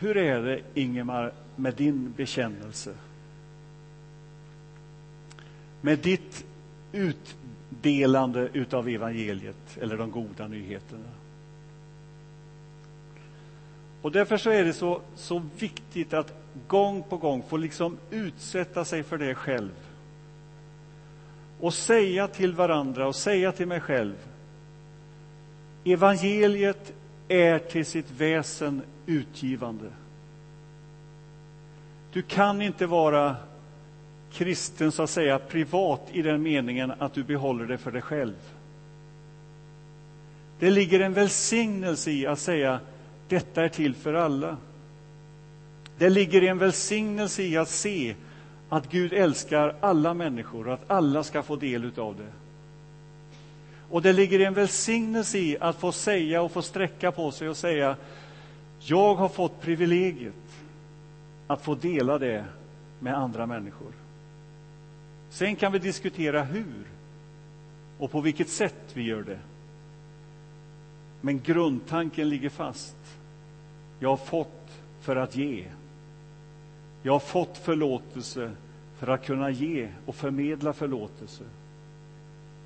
hur 0.00 0.16
är 0.16 0.42
det, 0.42 0.60
Ingemar, 0.74 1.32
med 1.56 1.74
din 1.74 2.12
bekännelse? 2.16 2.94
Med 5.80 5.98
ditt 5.98 6.44
utdelande 6.92 8.48
utav 8.52 8.88
evangeliet, 8.88 9.78
eller 9.80 9.96
de 9.96 10.10
goda 10.10 10.48
nyheterna. 10.48 11.08
Och 14.02 14.12
därför 14.12 14.36
så 14.36 14.50
är 14.50 14.64
det 14.64 14.72
så, 14.72 15.00
så 15.16 15.42
viktigt 15.58 16.14
att 16.14 16.34
gång 16.68 17.02
på 17.02 17.16
gång 17.16 17.42
få 17.48 17.56
liksom 17.56 17.98
utsätta 18.10 18.84
sig 18.84 19.02
för 19.02 19.18
det 19.18 19.34
själv. 19.34 19.72
Och 21.60 21.74
säga 21.74 22.28
till 22.28 22.54
varandra 22.54 23.06
och 23.06 23.16
säga 23.16 23.52
till 23.52 23.66
mig 23.66 23.80
själv. 23.80 24.14
Evangeliet 25.84 26.92
är 27.30 27.58
till 27.58 27.86
sitt 27.86 28.10
väsen 28.10 28.82
utgivande. 29.06 29.84
Du 32.12 32.22
kan 32.22 32.62
inte 32.62 32.86
vara 32.86 33.36
kristen 34.32 34.92
så 34.92 35.02
att 35.02 35.10
säga 35.10 35.38
privat 35.38 36.08
i 36.12 36.22
den 36.22 36.42
meningen 36.42 36.92
att 36.98 37.14
du 37.14 37.22
behåller 37.24 37.66
det 37.66 37.78
för 37.78 37.90
dig 37.90 38.02
själv. 38.02 38.34
Det 40.58 40.70
ligger 40.70 41.00
en 41.00 41.12
välsignelse 41.12 42.10
i 42.10 42.26
att 42.26 42.38
säga 42.38 42.80
detta 43.28 43.64
är 43.64 43.68
till 43.68 43.94
för 43.94 44.14
alla. 44.14 44.56
Det 45.98 46.08
ligger 46.08 46.42
en 46.42 46.58
välsignelse 46.58 47.42
i 47.42 47.56
att 47.56 47.68
se 47.68 48.14
att 48.68 48.90
Gud 48.90 49.12
älskar 49.12 49.76
alla 49.80 50.14
människor 50.14 50.70
att 50.70 50.90
alla 50.90 51.24
ska 51.24 51.42
få 51.42 51.56
del 51.56 51.84
utav 51.84 52.16
det. 52.16 52.32
Och 53.90 54.02
det 54.02 54.12
ligger 54.12 54.40
en 54.40 54.54
välsignelse 54.54 55.38
i 55.38 55.58
att 55.60 55.76
få 55.76 55.92
säga 55.92 56.42
och 56.42 56.52
få 56.52 56.62
sträcka 56.62 57.12
på 57.12 57.30
sig 57.30 57.48
och 57.48 57.56
säga 57.56 57.96
jag 58.80 59.14
har 59.14 59.28
fått 59.28 59.60
privilegiet 59.60 60.34
att 61.46 61.62
få 61.62 61.74
dela 61.74 62.18
det 62.18 62.44
med 62.98 63.18
andra 63.18 63.46
människor. 63.46 63.92
Sen 65.30 65.56
kan 65.56 65.72
vi 65.72 65.78
diskutera 65.78 66.42
hur 66.42 66.86
och 67.98 68.10
på 68.10 68.20
vilket 68.20 68.48
sätt 68.48 68.84
vi 68.94 69.02
gör 69.02 69.22
det. 69.22 69.38
Men 71.20 71.40
grundtanken 71.40 72.28
ligger 72.28 72.48
fast. 72.48 72.96
Jag 73.98 74.08
har 74.08 74.16
fått 74.16 74.70
för 75.00 75.16
att 75.16 75.36
ge. 75.36 75.64
Jag 77.02 77.12
har 77.12 77.20
fått 77.20 77.58
förlåtelse 77.58 78.50
för 78.98 79.06
att 79.06 79.26
kunna 79.26 79.50
ge 79.50 79.88
och 80.06 80.14
förmedla 80.14 80.72
förlåtelse. 80.72 81.44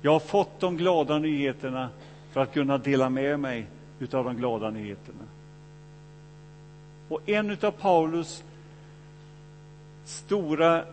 Jag 0.05 0.11
har 0.11 0.19
fått 0.19 0.59
de 0.59 0.77
glada 0.77 1.17
nyheterna 1.19 1.89
för 2.31 2.41
att 2.41 2.53
kunna 2.53 2.77
dela 2.77 3.09
med 3.09 3.39
mig 3.39 3.65
utav 3.99 4.25
de 4.25 4.37
glada 4.37 4.69
nyheterna. 4.69 5.23
Och 7.09 7.29
en 7.29 7.51
utav 7.51 7.71
Paulus 7.71 8.43
stora 10.03 10.85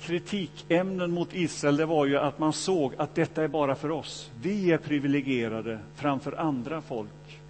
kritikämnen 0.00 1.10
mot 1.10 1.34
Israel 1.34 1.76
det 1.76 1.86
var 1.86 2.06
ju 2.06 2.18
att 2.18 2.38
man 2.38 2.52
såg 2.52 2.94
att 2.96 3.14
detta 3.14 3.44
är 3.44 3.48
bara 3.48 3.74
för 3.74 3.90
oss. 3.90 4.30
Vi 4.40 4.72
är 4.72 4.78
privilegierade 4.78 5.78
framför 5.94 6.32
andra 6.32 6.80
folk. 6.80 7.40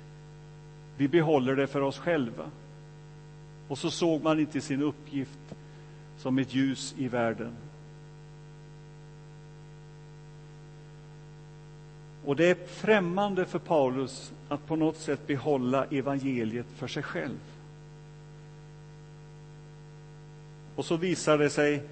Vi 0.96 1.08
behåller 1.08 1.56
det 1.56 1.66
för 1.66 1.80
oss 1.80 1.98
själva. 1.98 2.44
Och 3.68 3.78
så 3.78 3.90
såg 3.90 4.22
man 4.22 4.40
inte 4.40 4.60
sin 4.60 4.82
uppgift 4.82 5.54
som 6.18 6.38
ett 6.38 6.54
ljus 6.54 6.94
i 6.98 7.08
världen. 7.08 7.56
Och 12.24 12.36
det 12.36 12.50
är 12.50 12.66
främmande 12.66 13.44
för 13.44 13.58
Paulus 13.58 14.32
att 14.48 14.66
på 14.66 14.76
något 14.76 14.96
sätt 14.96 15.26
behålla 15.26 15.84
evangeliet 15.84 16.66
för 16.76 16.88
sig 16.88 17.02
själv. 17.02 17.38
Och 20.76 20.84
så 20.84 20.96
visar 20.96 21.38
det 21.38 21.50
sig 21.50 21.82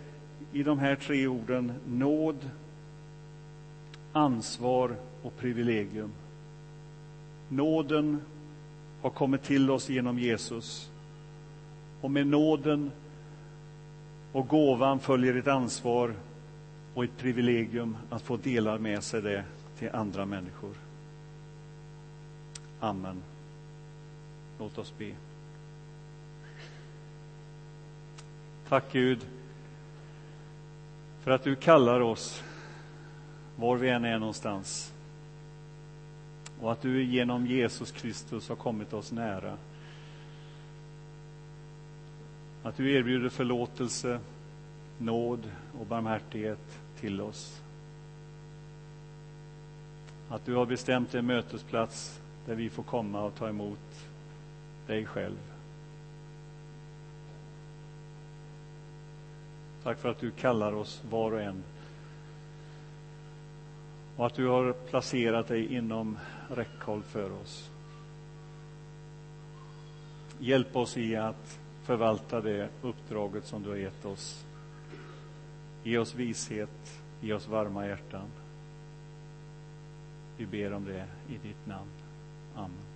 i 0.52 0.62
de 0.62 0.78
här 0.78 0.96
tre 0.96 1.26
orden 1.26 1.72
nåd, 1.86 2.50
ansvar 4.12 4.96
och 5.22 5.36
privilegium. 5.38 6.12
Nåden 7.48 8.20
har 9.02 9.10
kommit 9.10 9.42
till 9.42 9.70
oss 9.70 9.88
genom 9.88 10.18
Jesus. 10.18 10.90
Och 12.00 12.10
med 12.10 12.26
nåden 12.26 12.90
och 14.32 14.48
gåvan 14.48 15.00
följer 15.00 15.34
ett 15.34 15.48
ansvar 15.48 16.14
och 16.94 17.04
ett 17.04 17.18
privilegium 17.18 17.96
att 18.10 18.22
få 18.22 18.36
dela 18.36 18.78
med 18.78 19.02
sig 19.02 19.22
det 19.22 19.44
till 19.80 19.90
andra 19.92 20.26
människor. 20.26 20.74
Amen. 22.80 23.22
Låt 24.58 24.78
oss 24.78 24.92
be. 24.98 25.14
Tack 28.68 28.92
Gud 28.92 29.26
för 31.20 31.30
att 31.30 31.44
du 31.44 31.56
kallar 31.56 32.00
oss 32.00 32.42
var 33.56 33.76
vi 33.76 33.88
än 33.88 34.04
är 34.04 34.18
någonstans. 34.18 34.92
Och 36.60 36.72
att 36.72 36.82
du 36.82 37.04
genom 37.04 37.46
Jesus 37.46 37.90
Kristus 37.90 38.48
har 38.48 38.56
kommit 38.56 38.92
oss 38.92 39.12
nära. 39.12 39.56
Att 42.62 42.76
du 42.76 42.92
erbjuder 42.92 43.28
förlåtelse, 43.28 44.20
nåd 44.98 45.50
och 45.80 45.86
barmhärtighet 45.86 46.78
till 47.00 47.20
oss. 47.20 47.62
Att 50.30 50.44
du 50.44 50.54
har 50.54 50.66
bestämt 50.66 51.14
en 51.14 51.26
mötesplats 51.26 52.20
där 52.46 52.54
vi 52.54 52.70
får 52.70 52.82
komma 52.82 53.22
och 53.22 53.34
ta 53.34 53.48
emot 53.48 54.08
dig 54.86 55.06
själv. 55.06 55.38
Tack 59.82 59.98
för 59.98 60.08
att 60.08 60.18
du 60.18 60.30
kallar 60.30 60.72
oss 60.72 61.02
var 61.10 61.32
och 61.32 61.40
en. 61.40 61.62
Och 64.16 64.26
att 64.26 64.34
du 64.34 64.46
har 64.46 64.72
placerat 64.72 65.48
dig 65.48 65.74
inom 65.74 66.18
räckhåll 66.48 67.02
för 67.02 67.32
oss. 67.32 67.70
Hjälp 70.38 70.76
oss 70.76 70.96
i 70.96 71.16
att 71.16 71.58
förvalta 71.82 72.40
det 72.40 72.68
uppdraget 72.82 73.46
som 73.46 73.62
du 73.62 73.68
har 73.68 73.76
gett 73.76 74.04
oss. 74.04 74.44
Ge 75.82 75.98
oss 75.98 76.14
vishet, 76.14 77.02
ge 77.20 77.32
oss 77.32 77.48
varma 77.48 77.86
hjärtan. 77.86 78.28
Vi 80.40 80.46
ber 80.46 80.72
om 80.72 80.85
det 80.85 81.07
i 81.29 81.38
ditt 81.42 81.66
namn. 81.66 81.90
Amen. 82.57 82.89